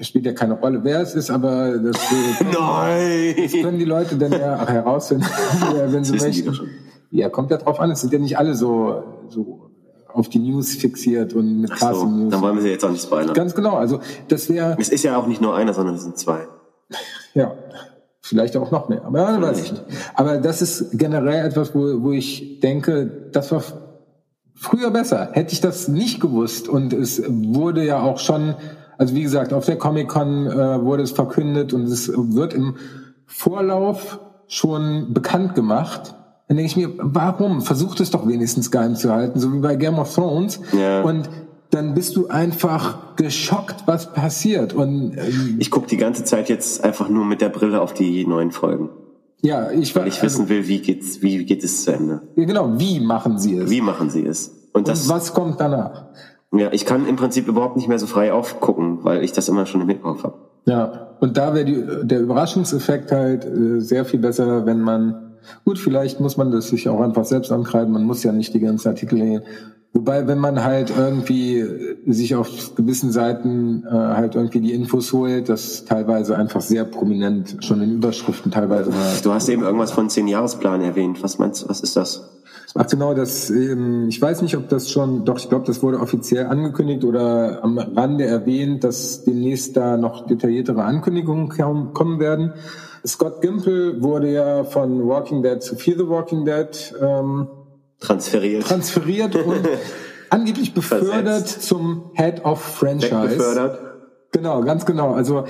[0.00, 1.96] Spielt ja keine Rolle, wer es ist, aber das,
[2.40, 3.34] Nein.
[3.36, 5.26] das können die Leute dann ja herausfinden,
[5.86, 6.52] wenn sie möchten.
[7.10, 7.92] Ja, kommt ja drauf an.
[7.92, 9.70] Es sind ja nicht alle so, so
[10.12, 12.32] auf die News fixiert und mit Ach so, News.
[12.32, 13.34] Dann wollen wir sie jetzt auch nicht spoilern.
[13.34, 13.76] Ganz genau.
[13.76, 14.76] Also das wäre.
[14.80, 16.48] Es ist ja auch nicht nur einer, sondern es sind zwei.
[17.34, 17.54] Ja.
[18.26, 19.84] Vielleicht auch noch mehr, aber ja, weiß ich nicht.
[20.14, 23.62] Aber das ist generell etwas, wo, wo ich denke, das war
[24.54, 25.28] früher besser.
[25.32, 28.54] Hätte ich das nicht gewusst und es wurde ja auch schon,
[28.96, 32.76] also wie gesagt, auf der Comic Con äh, wurde es verkündet und es wird im
[33.26, 36.14] Vorlauf schon bekannt gemacht.
[36.48, 37.60] Dann denke ich mir, warum?
[37.60, 40.60] Versucht es doch wenigstens geheim zu halten, so wie bei Game of Thrones.
[40.72, 41.02] Ja.
[41.02, 41.28] Und
[41.74, 44.72] dann bist du einfach geschockt, was passiert.
[44.74, 48.26] Und ähm, Ich gucke die ganze Zeit jetzt einfach nur mit der Brille auf die
[48.26, 48.90] neuen Folgen.
[49.42, 52.22] ja, ich Weil ich wissen will, wie geht's, wie geht es zu Ende?
[52.36, 53.70] ja, genau, wie machen sie es?
[53.70, 54.52] Wie machen sie es?
[54.72, 56.06] Und das, Und was kommt danach?
[56.52, 59.66] ja, ich kann im Prinzip überhaupt nicht mehr so frei aufgucken, weil ich das immer
[59.66, 60.38] schon im Hinterkopf habe.
[60.66, 66.20] Ja, und da wäre der Überraschungseffekt halt äh, sehr viel besser, wenn man, gut, vielleicht
[66.20, 69.42] muss man das sich auch einfach selbst ankreiden, man muss ja nicht die ganzen Artikel.
[69.96, 71.64] Wobei, wenn man halt irgendwie
[72.04, 77.58] sich auf gewissen Seiten äh, halt irgendwie die Infos holt, das teilweise einfach sehr prominent
[77.60, 78.90] schon in Überschriften teilweise.
[79.22, 81.22] Du hast eben irgendwas von zehn Jahresplan erwähnt.
[81.22, 82.28] Was meinst du, was ist das?
[82.76, 86.00] Ach genau, das, ähm, ich weiß nicht, ob das schon, doch, ich glaube, das wurde
[86.00, 91.50] offiziell angekündigt oder am Rande erwähnt, dass demnächst da noch detailliertere Ankündigungen
[91.94, 92.52] kommen werden.
[93.06, 97.46] Scott Gimple wurde ja von Walking Dead zu Fear the Walking Dead ähm,
[98.00, 98.64] Transferiert.
[98.64, 99.66] transferiert und
[100.30, 101.62] angeblich befördert Versetzt.
[101.62, 103.12] zum Head of Franchise.
[103.12, 103.78] Wegbefördert.
[104.32, 105.12] Genau, ganz genau.
[105.12, 105.44] Also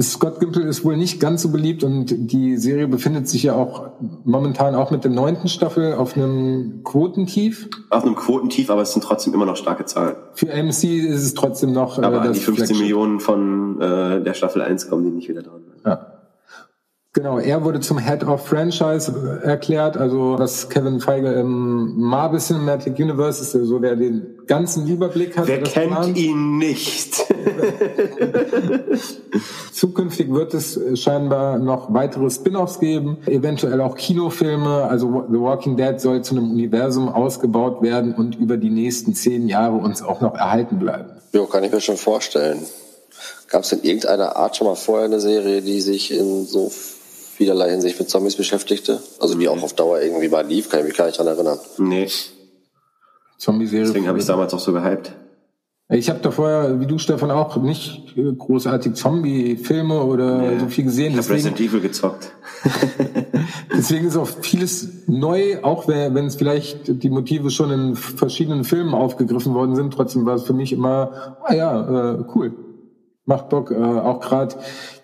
[0.00, 3.90] Scott Gimple ist wohl nicht ganz so beliebt und die Serie befindet sich ja auch
[4.24, 7.68] momentan auch mit der neunten Staffel auf einem Quotentief.
[7.90, 10.14] Auf einem Quotentief, aber es sind trotzdem immer noch starke Zahlen.
[10.34, 12.82] Für AMC ist es trotzdem noch äh, Aber das die 15 Flagship.
[12.82, 15.62] Millionen von äh, der Staffel 1 kommen die nicht wieder dran.
[15.84, 16.17] Ja.
[17.14, 22.38] Genau, er wurde zum Head of Franchise äh, erklärt, also was Kevin Feige im Marvel
[22.38, 25.46] Cinematic Universe ist, der so der den ganzen Überblick hat.
[25.48, 26.18] Wer kennt plant.
[26.18, 27.14] ihn nicht?
[29.72, 34.84] Zukünftig wird es scheinbar noch weitere Spin-offs geben, eventuell auch Kinofilme.
[34.84, 39.48] Also The Walking Dead soll zu einem Universum ausgebaut werden und über die nächsten zehn
[39.48, 41.12] Jahre uns auch noch erhalten bleiben.
[41.32, 42.58] Jo, kann ich mir schon vorstellen.
[43.48, 46.70] Gab es in irgendeiner Art schon mal vorher eine Serie, die sich in so
[47.38, 49.00] vielerlei Hinsicht mit Zombies beschäftigte?
[49.20, 51.58] Also die auch auf Dauer irgendwie mal lief, kann ich mich gar nicht dran erinnern.
[51.78, 52.08] nee,
[53.38, 53.86] Zombie-Serie.
[53.86, 55.12] deswegen habe ich damals auch so gehypt.
[55.90, 61.12] Ich habe da vorher, wie du Stefan, auch nicht großartig Zombie-Filme oder so viel gesehen.
[61.12, 62.32] Ich habe Resident Evil gezockt.
[63.72, 68.64] deswegen ist auch vieles neu, auch wenn wenn es vielleicht die Motive schon in verschiedenen
[68.64, 69.94] Filmen aufgegriffen worden sind.
[69.94, 72.52] Trotzdem war es für mich immer, ah ja, äh, cool.
[73.28, 74.54] Macht Bock, äh, auch gerade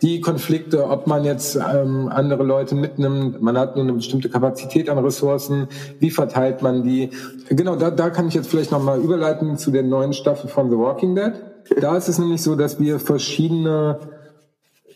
[0.00, 4.88] die Konflikte, ob man jetzt ähm, andere Leute mitnimmt, man hat nur eine bestimmte Kapazität
[4.88, 5.68] an Ressourcen,
[5.98, 7.10] wie verteilt man die?
[7.50, 10.78] Genau, da, da kann ich jetzt vielleicht nochmal überleiten zu der neuen Staffel von The
[10.78, 11.34] Walking Dead.
[11.82, 13.98] Da ist es nämlich so, dass wir verschiedene,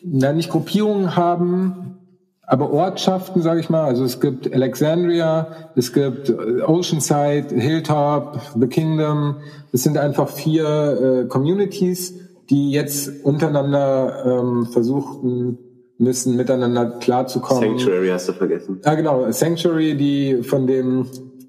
[0.03, 1.99] na nicht Gruppierungen haben,
[2.47, 3.85] aber Ortschaften, sage ich mal.
[3.85, 9.37] Also es gibt Alexandria, es gibt äh, Oceanside, Hilltop, The Kingdom.
[9.71, 12.15] Es sind einfach vier äh, Communities,
[12.51, 15.59] die jetzt untereinander ähm, versuchen
[15.99, 17.79] müssen, miteinander klarzukommen.
[17.79, 18.81] Sanctuary hast du vergessen.
[18.85, 19.31] Ja, genau.
[19.31, 21.07] Sanctuary, die von dem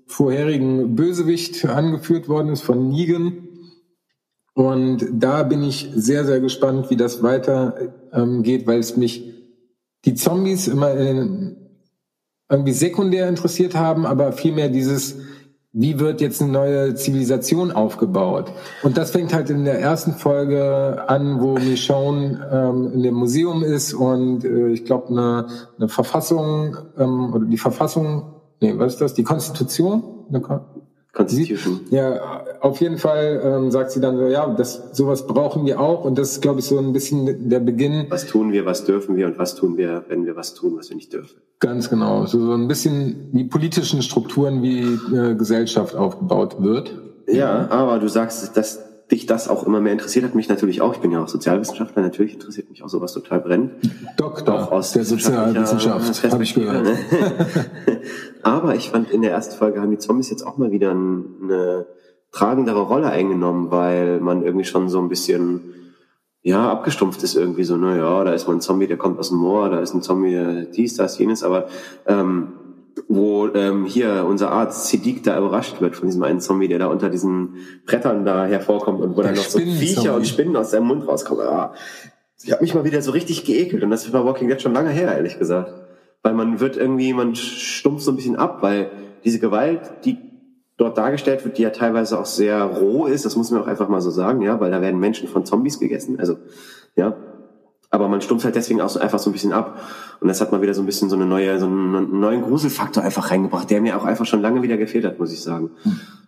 [0.07, 3.47] vorherigen Bösewicht angeführt worden ist, von Negan.
[4.53, 9.23] Und da bin ich sehr, sehr gespannt, wie das weiter ähm, geht, weil es mich
[10.05, 11.55] die Zombies immer äh,
[12.49, 15.17] irgendwie sekundär interessiert haben, aber vielmehr dieses,
[15.71, 18.51] wie wird jetzt eine neue Zivilisation aufgebaut?
[18.81, 23.63] Und das fängt halt in der ersten Folge an, wo Michonne ähm, in dem Museum
[23.63, 25.47] ist und äh, ich glaube eine,
[25.77, 29.13] eine Verfassung ähm, oder die Verfassung, nee, was ist das?
[29.13, 30.03] Die Konstitution?
[30.41, 30.61] Kon
[31.11, 31.81] Constitution.
[31.89, 36.05] ja, auf jeden Fall ähm, sagt sie dann so, ja, das sowas brauchen wir auch
[36.05, 38.05] und das ist, glaube ich, so ein bisschen der Beginn.
[38.09, 40.89] Was tun wir, was dürfen wir und was tun wir, wenn wir was tun, was
[40.89, 41.41] wir nicht dürfen?
[41.59, 44.81] Ganz genau, so, so ein bisschen die politischen Strukturen, wie
[45.15, 46.93] äh, Gesellschaft aufgebaut wird.
[47.27, 50.93] Ja, aber du sagst, dass dich das auch immer mehr interessiert, hat mich natürlich auch.
[50.93, 53.71] Ich bin ja auch Sozialwissenschaftler, natürlich interessiert mich auch sowas total brennend.
[54.17, 56.83] Doktor Auch aus der Sozialwissenschaft, habe ich gehört.
[56.83, 58.01] Perspektive.
[58.43, 61.87] Aber ich fand, in der ersten Folge haben die Zombies jetzt auch mal wieder eine
[62.31, 65.73] tragendere Rolle eingenommen, weil man irgendwie schon so ein bisschen,
[66.41, 69.29] ja, abgestumpft ist irgendwie so, na ja, da ist mal ein Zombie, der kommt aus
[69.29, 71.67] dem Moor, da ist ein Zombie, der dies, das, jenes, aber
[72.05, 72.49] ähm,
[73.07, 76.87] wo ähm, hier unser Arzt Siddiq da überrascht wird von diesem einen Zombie, der da
[76.87, 79.59] unter diesen Brettern da hervorkommt und wo Der dann noch so.
[79.59, 81.45] Viecher und Spinnen aus seinem Mund rauskommen.
[81.47, 81.73] Ah,
[82.43, 84.73] ich habe mich mal wieder so richtig geekelt und das ist bei Walking Dead schon
[84.73, 85.73] lange her, ehrlich gesagt.
[86.21, 88.91] Weil man wird irgendwie, man stumpft so ein bisschen ab, weil
[89.23, 90.17] diese Gewalt, die
[90.77, 93.89] dort dargestellt wird, die ja teilweise auch sehr roh ist, das muss man auch einfach
[93.89, 96.37] mal so sagen, ja, weil da werden Menschen von Zombies gegessen, also,
[96.95, 97.15] ja.
[97.91, 99.81] Aber man stumpft halt deswegen auch so einfach so ein bisschen ab.
[100.19, 103.03] Und das hat mal wieder so ein bisschen so eine neue, so einen neuen Gruselfaktor
[103.03, 105.71] einfach reingebracht, der mir auch einfach schon lange wieder gefehlt hat, muss ich sagen.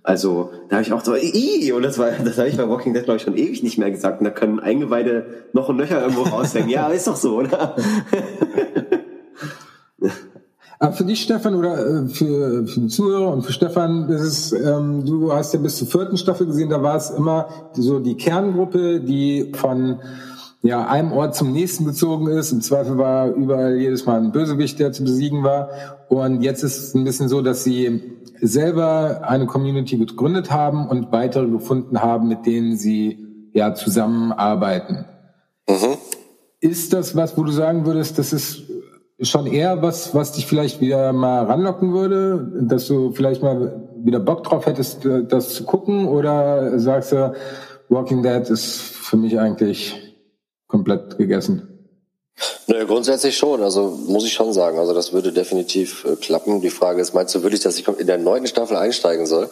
[0.01, 1.71] Also, da habe ich auch so, Ii!
[1.73, 3.91] und das war, das habe ich bei Walking Dead, glaube ich, schon ewig nicht mehr
[3.91, 4.19] gesagt.
[4.19, 6.69] Und da können Eingeweide noch und Löcher irgendwo raushängen.
[6.69, 7.75] Ja, ist doch so, oder?
[10.79, 14.51] Aber für dich, Stefan, oder äh, für, für die Zuhörer und für Stefan, das ist,
[14.51, 18.17] ähm, du hast ja bis zur vierten Staffel gesehen, da war es immer so die
[18.17, 19.99] Kerngruppe, die von
[20.63, 22.51] ja, einem Ort zum nächsten gezogen ist.
[22.51, 25.69] Im Zweifel war überall jedes Mal ein Bösewicht, der zu besiegen war.
[26.07, 28.01] Und jetzt ist es ein bisschen so, dass sie
[28.39, 35.05] selber eine Community gegründet haben und weitere gefunden haben, mit denen sie ja zusammenarbeiten.
[35.67, 35.97] Mhm.
[36.59, 38.63] Ist das was, wo du sagen würdest, das ist
[39.19, 44.19] schon eher was, was dich vielleicht wieder mal ranlocken würde, dass du vielleicht mal wieder
[44.19, 46.07] Bock drauf hättest, das zu gucken?
[46.07, 47.33] Oder sagst du,
[47.89, 50.10] Walking Dead ist für mich eigentlich
[50.71, 51.67] komplett gegessen?
[52.65, 53.61] Naja, grundsätzlich schon.
[53.61, 54.79] Also muss ich schon sagen.
[54.79, 56.61] Also das würde definitiv äh, klappen.
[56.61, 59.49] Die Frage ist, meinst du wirklich, dass ich in der neunten Staffel einsteigen soll?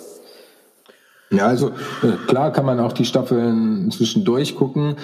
[1.29, 1.67] Ja, also
[2.01, 4.95] äh, klar kann man auch die Staffeln zwischendurch gucken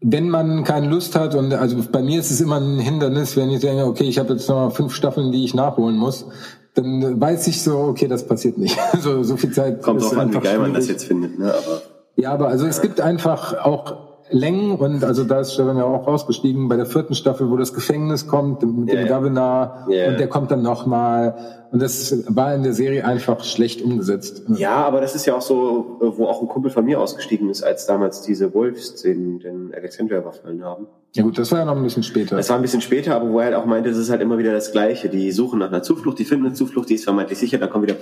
[0.00, 3.50] wenn man keine Lust hat und also bei mir ist es immer ein Hindernis, wenn
[3.50, 6.26] ich denke, okay, ich habe jetzt noch fünf Staffeln, die ich nachholen muss,
[6.74, 8.78] dann weiß ich so, okay, das passiert nicht.
[9.00, 9.82] so, so viel Zeit.
[9.82, 11.52] Kommt drauf an, wie geil man das jetzt findet, ne?
[11.52, 11.82] Aber
[12.14, 16.06] ja, aber also es gibt einfach auch Längen und also da ist Stefan ja auch
[16.06, 19.04] rausgestiegen bei der vierten Staffel, wo das Gefängnis kommt mit yeah.
[19.04, 20.10] dem Governor yeah.
[20.10, 21.34] und der kommt dann nochmal
[21.70, 24.44] und das war in der Serie einfach schlecht umgesetzt.
[24.54, 27.62] Ja, aber das ist ja auch so, wo auch ein Kumpel von mir ausgestiegen ist,
[27.62, 30.86] als damals diese Wolves den, den Alexandria überfallen haben.
[31.14, 32.36] Ja gut, das war ja noch ein bisschen später.
[32.36, 34.38] Das war ein bisschen später, aber wo er halt auch meinte, es ist halt immer
[34.38, 35.08] wieder das Gleiche.
[35.08, 37.84] Die suchen nach einer Zuflucht, die finden eine Zuflucht, die ist vermeintlich sicher, da kommen
[37.84, 37.96] wieder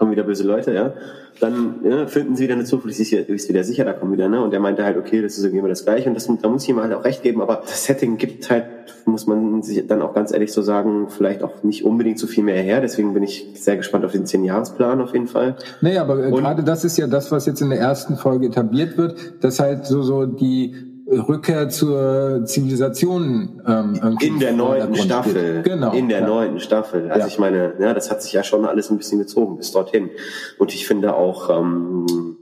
[0.00, 0.94] kommen wieder böse Leute, ja.
[1.40, 4.42] Dann ja, finden sie wieder eine Zuflucht, ist, ist wieder sicher, da kommen wieder, ne?
[4.42, 6.62] Und er meinte halt, okay, das ist irgendwie immer das Gleiche und das, da muss
[6.62, 8.64] ich ihm halt auch recht geben, aber das Setting gibt halt,
[9.04, 12.42] muss man sich dann auch ganz ehrlich so sagen, vielleicht auch nicht unbedingt so viel
[12.42, 12.80] mehr her.
[12.80, 15.56] Deswegen bin ich sehr gespannt auf den Zehn-Jahres-Plan auf jeden Fall.
[15.82, 18.96] Nee, aber und, gerade das ist ja das, was jetzt in der ersten Folge etabliert
[18.96, 25.62] wird, dass halt so, so die Rückkehr zur Zivilisation ähm, in der neunten Staffel.
[25.62, 25.92] Genau.
[25.92, 26.62] In der neunten ja.
[26.62, 27.10] Staffel.
[27.10, 27.26] Also ja.
[27.26, 30.10] ich meine, ja, das hat sich ja schon alles ein bisschen gezogen bis dorthin.
[30.58, 32.36] Und ich finde auch ähm,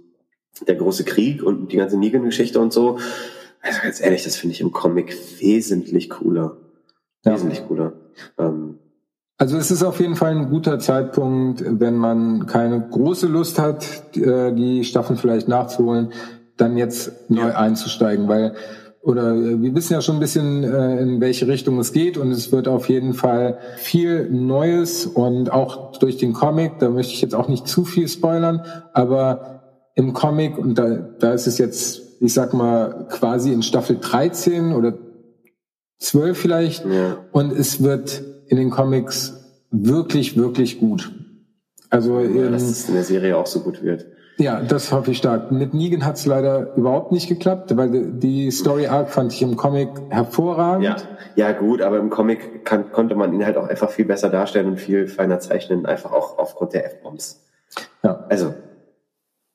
[0.67, 2.99] der große Krieg und die ganze Negan-Geschichte und so.
[3.63, 6.59] Also ganz ehrlich, das finde ich im Comic wesentlich cooler.
[7.25, 7.33] Ja.
[7.33, 7.95] Wesentlich cooler.
[8.39, 8.79] Ähm,
[9.41, 14.17] also es ist auf jeden Fall ein guter Zeitpunkt, wenn man keine große Lust hat,
[14.17, 16.13] äh, die Staffeln vielleicht nachzuholen,
[16.59, 18.55] dann jetzt neu einzusteigen, weil
[19.01, 22.31] oder äh, wir wissen ja schon ein bisschen, äh, in welche Richtung es geht und
[22.31, 27.23] es wird auf jeden Fall viel Neues und auch durch den Comic, da möchte ich
[27.23, 29.63] jetzt auch nicht zu viel spoilern, aber
[29.95, 34.73] im Comic, und da, da ist es jetzt, ich sag mal, quasi in Staffel 13
[34.73, 34.95] oder
[35.99, 37.17] 12 vielleicht ja.
[37.33, 41.13] und es wird in den Comics wirklich, wirklich gut.
[41.91, 44.07] Also ja, dass es in der Serie auch so gut wird.
[44.39, 45.51] Ja, das hoffe ich stark.
[45.51, 49.57] Mit Negan hat es leider überhaupt nicht geklappt, weil die Story Arc fand ich im
[49.57, 50.85] Comic hervorragend.
[50.85, 50.97] Ja,
[51.35, 54.69] ja gut, aber im Comic kann, konnte man ihn halt auch einfach viel besser darstellen
[54.69, 57.45] und viel feiner zeichnen, einfach auch aufgrund der F-Bombs.
[58.05, 58.27] Ja.
[58.29, 58.55] Also.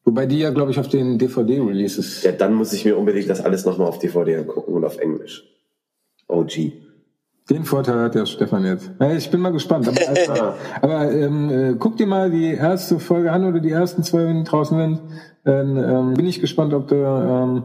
[0.03, 2.23] Wobei die ja, glaube ich, auf den DVD-Releases.
[2.23, 5.45] Ja, dann muss ich mir unbedingt das alles nochmal auf DVD angucken und auf Englisch.
[6.27, 6.73] OG.
[7.49, 8.89] Den Vorteil hat der Stefan jetzt.
[9.17, 9.87] Ich bin mal gespannt.
[9.87, 14.03] Aber, also, aber ähm, äh, guck dir mal die erste Folge an oder die ersten
[14.03, 15.01] zwei, wenn die draußen sind.
[15.43, 17.63] Dann ähm, bin ich gespannt, ob du ähm,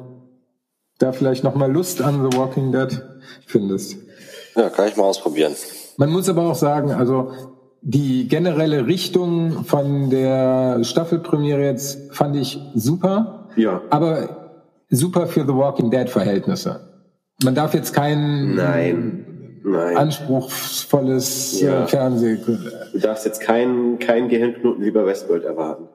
[0.98, 3.02] da vielleicht nochmal Lust an The Walking Dead
[3.46, 3.98] findest.
[4.56, 5.54] Ja, kann ich mal ausprobieren.
[5.96, 7.32] Man muss aber auch sagen, also
[7.80, 13.48] die generelle Richtung von der Staffelpremiere jetzt fand ich super.
[13.54, 13.82] Ja.
[13.90, 14.56] Aber
[14.90, 16.80] super für The Walking Dead Verhältnisse.
[17.44, 19.24] Man darf jetzt keinen Nein.
[19.64, 19.96] Nein.
[19.96, 21.86] anspruchsvolles ja.
[21.86, 22.40] Fernsehen.
[22.92, 25.88] Du darfst jetzt keinen kein Gehirnknoten wie bei Westworld erwarten.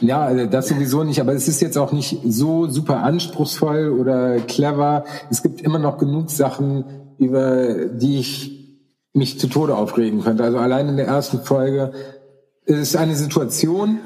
[0.00, 4.38] Ja, also das sowieso nicht, aber es ist jetzt auch nicht so super anspruchsvoll oder
[4.40, 5.04] clever.
[5.30, 6.84] Es gibt immer noch genug Sachen,
[7.18, 8.54] über die ich
[9.12, 10.42] mich zu Tode aufregen könnte.
[10.42, 11.92] Also allein in der ersten Folge
[12.66, 13.98] ist eine Situation,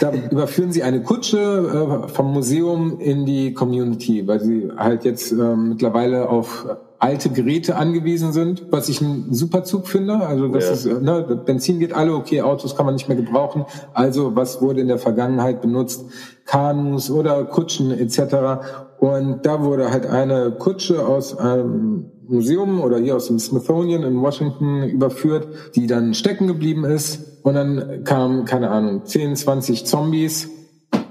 [0.00, 5.32] da überführen sie eine Kutsche äh, vom Museum in die Community, weil sie halt jetzt
[5.32, 6.66] äh, mittlerweile auf
[7.04, 10.26] alte Geräte angewiesen sind, was ich einen super Zug finde.
[10.26, 10.72] Also das ja.
[10.72, 13.66] ist, ne, Benzin geht alle, okay, Autos kann man nicht mehr gebrauchen.
[13.92, 16.06] Also was wurde in der Vergangenheit benutzt?
[16.46, 18.18] Kanus oder Kutschen etc.
[19.00, 24.22] Und da wurde halt eine Kutsche aus einem Museum oder hier aus dem Smithsonian in
[24.22, 27.44] Washington überführt, die dann stecken geblieben ist.
[27.44, 30.48] Und dann kamen, keine Ahnung, 10, 20 Zombies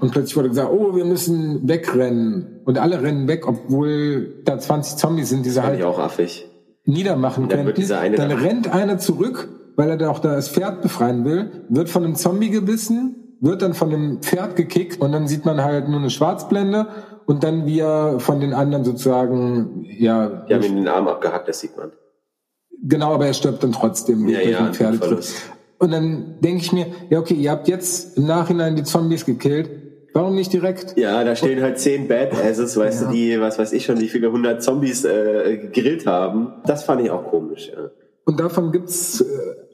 [0.04, 2.60] und plötzlich wurde gesagt, oh, wir müssen wegrennen.
[2.66, 6.46] Und alle rennen weg, obwohl da 20 Zombies sind, die sie halt auch affig.
[6.84, 7.88] niedermachen dann könnten.
[7.88, 12.04] Dann, dann rennt einer zurück, weil er da auch das Pferd befreien will, wird von
[12.04, 16.00] einem Zombie gebissen, wird dann von dem Pferd gekickt und dann sieht man halt nur
[16.00, 16.88] eine Schwarzblende
[17.24, 20.44] und dann wie er von den anderen sozusagen, ja.
[20.46, 21.92] Die haben ihm den Arm abgehackt, das sieht man.
[22.82, 25.34] Genau, aber er stirbt dann trotzdem Ja, durch ja, einen Pferdetritt.
[25.78, 29.83] Und dann denke ich mir, ja okay, ihr habt jetzt im Nachhinein die Zombies gekillt.
[30.14, 30.96] Warum nicht direkt?
[30.96, 34.30] Ja, da stehen halt zehn Badasses, weißt du, die, was weiß ich schon, wie viele
[34.30, 36.52] hundert Zombies äh, gegrillt haben.
[36.64, 37.90] Das fand ich auch komisch, ja.
[38.24, 39.24] Und davon gibt's äh,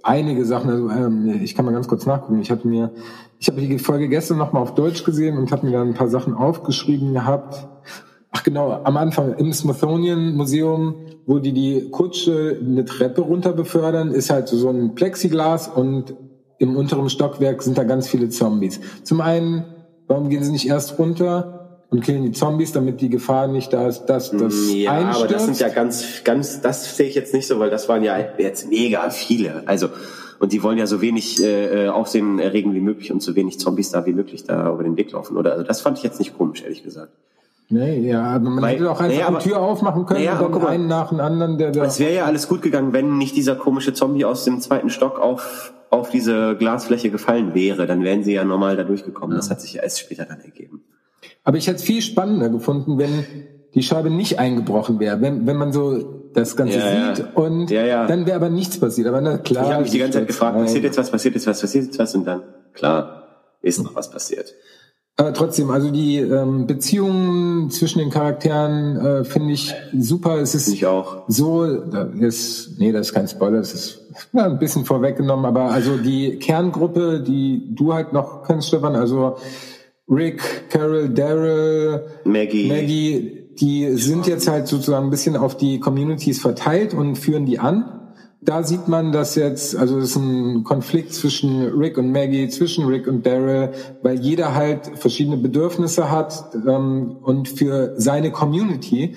[0.03, 0.70] einige Sachen.
[0.70, 2.41] Also ähm, ich kann mal ganz kurz nachgucken.
[2.41, 2.91] Ich hatte mir,
[3.38, 6.09] ich habe die Folge gestern nochmal auf Deutsch gesehen und habe mir da ein paar
[6.09, 7.68] Sachen aufgeschrieben gehabt.
[8.30, 10.95] Ach genau, am Anfang im Smithsonian Museum,
[11.26, 16.14] wo die die Kutsche eine Treppe runter befördern, ist halt so ein Plexiglas und
[16.59, 18.80] im unteren Stockwerk sind da ganz viele Zombies.
[19.03, 19.64] Zum einen,
[20.11, 23.86] warum gehen sie nicht erst runter und killen die Zombies, damit die Gefahr nicht da
[23.88, 25.34] ist, dass das Ja, aber einstürzt?
[25.34, 28.16] das sind ja ganz, ganz, das sehe ich jetzt nicht so, weil das waren ja
[28.38, 29.62] jetzt mega viele.
[29.66, 29.88] Also,
[30.40, 33.58] und die wollen ja so wenig äh, äh, Aufsehen erregen wie möglich und so wenig
[33.61, 35.36] Zombies da wie möglich da über den Weg laufen.
[35.36, 37.12] Oder also das fand ich jetzt nicht komisch, ehrlich gesagt.
[37.72, 40.40] Nee, ja, aber man Weil- hätte auch einfach naja, die aber- Tür aufmachen können Naja,
[40.40, 40.68] und dann mal.
[40.70, 41.84] einen nach dem anderen, der da.
[41.84, 45.20] Es wäre ja alles gut gegangen, wenn nicht dieser komische Zombie aus dem zweiten Stock
[45.20, 47.86] auf, auf diese Glasfläche gefallen wäre.
[47.86, 49.36] Dann wären sie ja normal da durchgekommen.
[49.36, 50.82] Das hat sich ja erst später dann ergeben.
[51.44, 53.24] Aber ich hätte es viel spannender gefunden, wenn
[53.74, 56.02] die Scheibe nicht eingebrochen wäre, wenn, wenn man so
[56.34, 57.14] das Ganze Ja, ja.
[57.16, 58.06] sieht und Ja, ja.
[58.08, 59.06] dann wäre aber nichts passiert.
[59.06, 59.64] Aber na klar.
[59.66, 60.64] Ich habe mich die ganze Zeit gefragt, Nein.
[60.64, 62.42] passiert jetzt was, passiert jetzt was, passiert jetzt was und dann,
[62.72, 63.22] klar,
[63.62, 64.54] ist noch was passiert.
[65.20, 70.38] Aber trotzdem, also die ähm, Beziehungen zwischen den Charakteren äh, finde ich super.
[70.38, 71.24] Es ist ich auch.
[71.28, 74.00] so, da ist, nee, das ist kein Spoiler, das ist
[74.32, 79.36] ja, ein bisschen vorweggenommen, aber also die Kerngruppe, die du halt noch kennst, Stefan, also
[80.08, 82.68] Rick, Carol, Daryl, Maggie.
[82.68, 87.58] Maggie, die sind jetzt halt sozusagen ein bisschen auf die Communities verteilt und führen die
[87.58, 87.99] an.
[88.43, 92.86] Da sieht man, dass jetzt, also es ist ein Konflikt zwischen Rick und Maggie, zwischen
[92.86, 93.70] Rick und Daryl,
[94.03, 99.14] weil jeder halt verschiedene Bedürfnisse hat ähm, und für seine Community.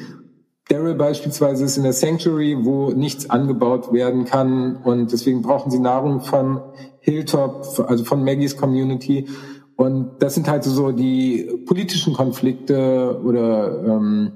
[0.68, 5.80] Daryl beispielsweise ist in der Sanctuary, wo nichts angebaut werden kann und deswegen brauchen sie
[5.80, 6.60] Nahrung von
[7.00, 9.28] Hilltop, also von Maggies Community.
[9.78, 14.32] Und das sind halt so, so die politischen Konflikte oder ähm,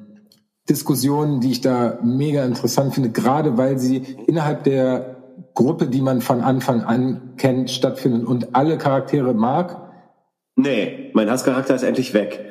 [0.70, 3.98] Diskussionen, die ich da mega interessant finde, gerade weil sie
[4.28, 5.18] innerhalb der
[5.54, 9.92] Gruppe, die man von Anfang an kennt, stattfinden und alle Charaktere mag.
[10.56, 12.44] Nee, mein Hasscharakter ist endlich weg.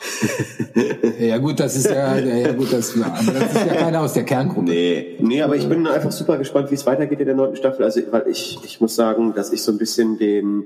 [1.18, 4.22] Ja gut, das ist ja, ja, gut, das, aber das ist ja keiner aus der
[4.22, 4.70] Kerngruppe.
[4.70, 7.84] Nee, nee, aber ich bin einfach super gespannt, wie es weitergeht in der neunten Staffel.
[7.84, 10.64] Also, weil ich, ich muss sagen, dass ich so ein bisschen den,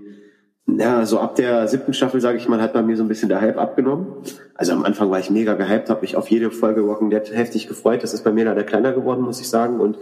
[0.66, 3.28] ja, so ab der siebten Staffel, sage ich mal, hat bei mir so ein bisschen
[3.28, 4.06] der Hype abgenommen.
[4.54, 7.68] Also am Anfang war ich mega gehypt, habe mich auf jede Folge Walking Dead heftig
[7.68, 8.02] gefreut.
[8.02, 9.80] Das ist bei mir leider kleiner geworden, muss ich sagen.
[9.80, 9.98] Und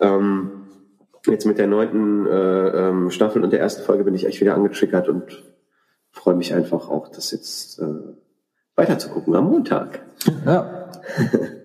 [0.00, 0.50] ähm,
[1.26, 4.54] jetzt mit der neunten äh, ähm, Staffel und der ersten Folge bin ich echt wieder
[4.54, 5.44] angetriggert und
[6.10, 7.84] freue mich einfach auch, das jetzt äh,
[8.76, 10.00] weiter zu gucken am Montag.
[10.46, 10.90] Ja.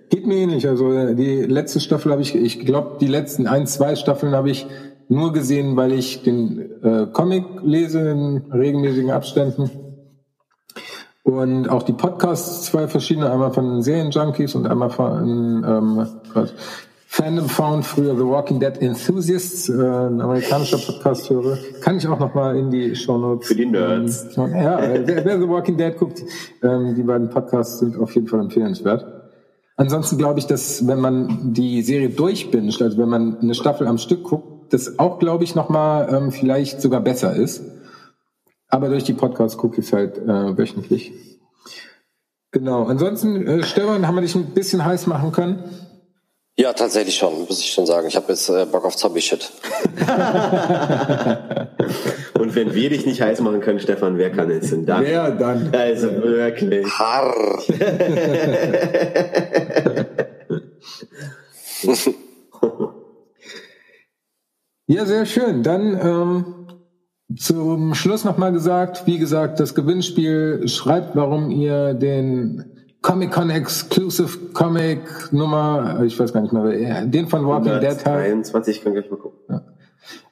[0.09, 0.67] Geht mir ähnlich.
[0.67, 4.67] Also die letzte Staffel habe ich, ich glaube, die letzten ein, zwei Staffeln habe ich
[5.07, 9.69] nur gesehen, weil ich den äh, Comic lese in regelmäßigen Abständen.
[11.23, 16.53] Und auch die Podcasts, zwei verschiedene, einmal von den Serienjunkies und einmal von ähm, Gott,
[17.07, 21.57] Fandom Found, früher The Walking Dead Enthusiasts, äh, ein amerikanischer Podcast höre.
[21.79, 23.47] Kann ich auch nochmal in die Shownotes.
[23.47, 24.37] Für die Nerds.
[24.37, 26.21] Ähm, ja, wer, wer The Walking Dead guckt,
[26.61, 29.05] ähm, die beiden Podcasts sind auf jeden Fall empfehlenswert.
[29.77, 33.97] Ansonsten glaube ich, dass wenn man die Serie durchbinscht, also wenn man eine Staffel am
[33.97, 37.63] Stück guckt, das auch, glaube ich, nochmal ähm, vielleicht sogar besser ist.
[38.67, 41.13] Aber durch die Podcasts gucke ich es halt äh, wöchentlich.
[42.51, 42.83] Genau.
[42.83, 45.63] Ansonsten, äh, Stefan, haben wir dich ein bisschen heiß machen können?
[46.57, 48.07] Ja, tatsächlich schon, muss ich schon sagen.
[48.07, 49.49] Ich habe jetzt äh, Bock auf Zombie-Shit.
[52.39, 55.03] Und wenn wir dich nicht heiß machen können, Stefan, wer kann es denn dann?
[55.03, 55.69] Wer dann?
[55.73, 56.85] Also wirklich.
[56.87, 57.61] Harr.
[64.87, 65.63] Ja, sehr schön.
[65.63, 66.45] Dann ähm,
[67.37, 72.65] zum Schluss nochmal gesagt, wie gesagt, das Gewinnspiel schreibt, warum ihr den
[73.01, 74.99] Comic-Con Exclusive Comic
[75.31, 78.31] Nummer, ich weiß gar nicht mehr, den von Walking Dead halt.
[78.31, 79.61] 23, ich kann gleich mal gucken.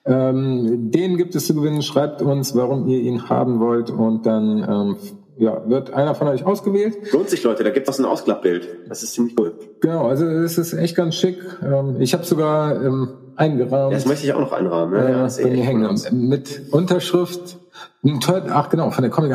[0.06, 1.82] Ähm, den gibt es zu gewinnen.
[1.82, 4.98] Schreibt uns, warum ihr ihn haben wollt und dann ähm,
[5.38, 7.12] ja, wird einer von euch ausgewählt.
[7.12, 8.68] Lohnt sich, Leute, da gibt es ein Ausklappbild.
[8.90, 9.54] Das ist ziemlich cool.
[9.82, 11.38] Genau, also es ist echt ganz schick.
[11.64, 13.94] Ähm, ich habe sogar ähm, eingerahmt.
[13.94, 14.94] Das möchte ich auch noch einrahmen.
[14.94, 15.08] Ne?
[15.08, 15.86] äh, Ja, mir echt hängen.
[15.86, 16.12] cool.
[16.12, 17.58] Mit Unterschrift.
[18.04, 18.20] Ein
[18.52, 19.34] Ach genau, von der Comic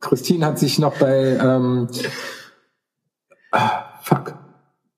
[0.00, 1.88] Christine hat sich noch bei ähm,
[3.52, 4.34] ah, fuck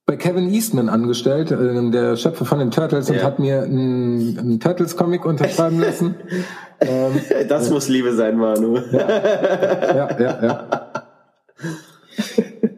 [0.07, 3.25] bei Kevin Eastman angestellt, äh, der Schöpfer von den Turtles, und Ja.
[3.25, 6.15] hat mir einen, einen Turtles-Comic unterschreiben lassen.
[6.81, 8.79] ähm, Das muss Liebe sein, Manu.
[8.91, 10.93] ja, ja, ja.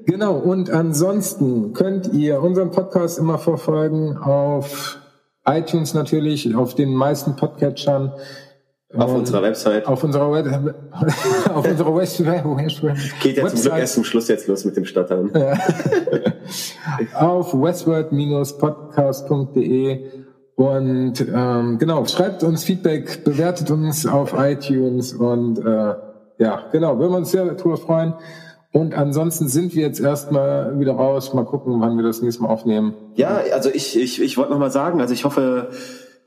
[0.07, 4.99] Genau, und ansonsten könnt ihr unseren Podcast immer verfolgen auf
[5.47, 8.13] iTunes natürlich, auf den meisten Podcatchern.
[8.93, 9.87] Auf unserer Website.
[9.87, 10.47] Auf unserer, Web
[11.55, 12.43] auf unserer Website.
[13.23, 15.31] Geht ja zum Glück erst zum Schluss jetzt los mit dem Stottern.
[17.15, 20.21] auf westword-podcast.de
[20.61, 25.95] und ähm, genau, schreibt uns Feedback, bewertet uns auf iTunes und äh,
[26.37, 28.13] ja, genau, würden wir uns sehr darüber freuen.
[28.73, 31.35] Und ansonsten sind wir jetzt erstmal wieder raus.
[31.35, 32.95] Mal gucken, wann wir das nächste Mal aufnehmen.
[33.17, 35.71] Ja, also ich, ich, ich wollte nochmal sagen, also ich hoffe,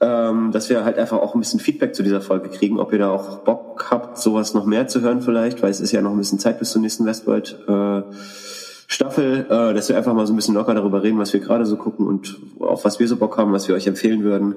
[0.02, 3.00] ähm, dass wir halt einfach auch ein bisschen Feedback zu dieser Folge kriegen, ob ihr
[3.00, 6.12] da auch Bock habt, sowas noch mehr zu hören vielleicht, weil es ist ja noch
[6.12, 7.58] ein bisschen Zeit bis zur nächsten Westworld.
[7.68, 8.02] Äh,
[8.88, 11.66] Staffel, äh, dass wir einfach mal so ein bisschen locker darüber reden, was wir gerade
[11.66, 14.56] so gucken und auf was wir so Bock haben, was wir euch empfehlen würden.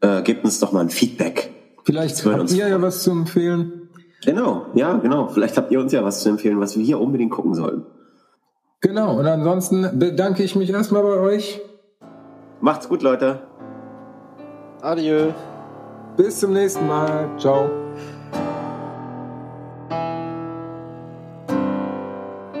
[0.00, 1.50] Äh, gebt uns doch mal ein Feedback.
[1.84, 3.83] Vielleicht habt ihr ja was zu empfehlen.
[4.24, 5.28] Genau, ja, genau.
[5.28, 7.84] Vielleicht habt ihr uns ja was zu empfehlen, was wir hier unbedingt gucken sollen.
[8.80, 11.60] Genau, und ansonsten bedanke ich mich erstmal bei euch.
[12.60, 13.40] Macht's gut, Leute.
[14.82, 15.32] Adieu.
[16.16, 17.28] Bis zum nächsten Mal.
[17.38, 17.70] Ciao.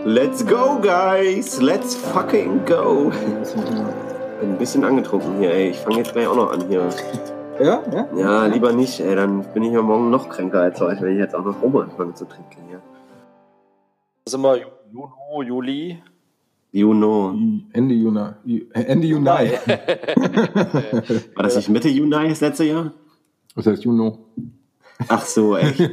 [0.06, 1.62] Let's go, guys!
[1.62, 3.10] Let's fucking go!
[4.40, 5.70] Bin ein bisschen angetrunken hier, ey.
[5.70, 6.88] Ich fange jetzt gleich auch noch an hier.
[7.60, 7.82] Ja?
[7.92, 9.14] Ja, ja lieber nicht, ey.
[9.14, 11.76] Dann bin ich ja morgen noch kränker als euch, wenn ich jetzt auch noch rum
[11.76, 12.80] anfange zu trinken hier.
[14.24, 16.02] Das ist immer Juno, Juli.
[16.72, 17.36] Juno.
[17.72, 18.66] Ende Juni.
[18.72, 19.26] Ende Juni.
[19.26, 19.52] War
[21.42, 22.92] das nicht Mitte Juni das letzte Jahr?
[23.54, 24.18] Was heißt Juno?
[25.08, 25.78] Ach so, echt.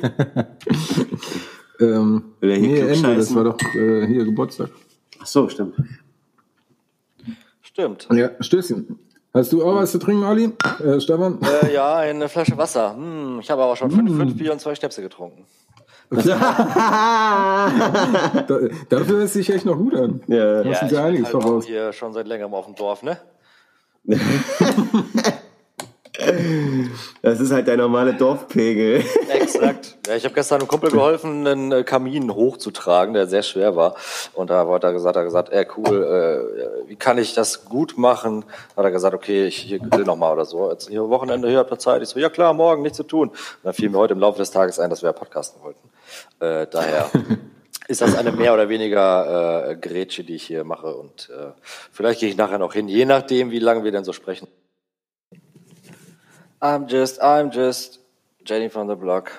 [1.79, 4.69] ähm, nee, Ende, das war doch äh, hier Geburtstag.
[5.19, 5.75] Ach so, stimmt.
[7.61, 8.07] Stimmt.
[8.11, 8.99] Ja, Stößchen.
[9.33, 10.51] Hast du auch was zu trinken, Olli?
[10.83, 11.39] Äh, Stefan?
[11.41, 12.95] Äh, ja, eine Flasche Wasser.
[12.95, 15.45] Hm, ich habe aber schon fünf, fünf Bier und zwei Schnäpse getrunken.
[16.11, 17.71] da,
[18.89, 20.21] dafür hört sich echt noch gut an.
[20.27, 21.65] Ja, ja ich einiges halt voraus.
[21.65, 23.17] hier schon seit längerem auf dem Dorf, ne?
[27.21, 29.03] Das ist halt der normale Dorfpegel.
[29.29, 29.97] Exakt.
[30.07, 33.95] Ja, ich habe gestern einem Kumpel geholfen, einen äh, Kamin hochzutragen, der sehr schwer war.
[34.33, 37.97] Und da hat er gesagt, er gesagt, ey, cool, äh, wie kann ich das gut
[37.97, 38.45] machen?
[38.75, 40.71] Da hat er gesagt, okay, ich hier grill noch mal oder so.
[40.71, 42.01] Jetzt hier Wochenende, hier habt ihr Zeit.
[42.01, 43.29] Ich so, ja klar, morgen, nichts zu tun.
[43.29, 45.89] Und dann fiel mir heute im Laufe des Tages ein, dass wir ja podcasten wollten.
[46.39, 47.09] Äh, daher
[47.87, 50.95] ist das eine mehr oder weniger äh, Grätsche, die ich hier mache.
[50.95, 51.51] Und äh,
[51.91, 54.47] vielleicht gehe ich nachher noch hin, je nachdem, wie lange wir denn so sprechen.
[56.63, 57.99] I'm just, I'm just
[58.43, 59.31] Jenny from the block.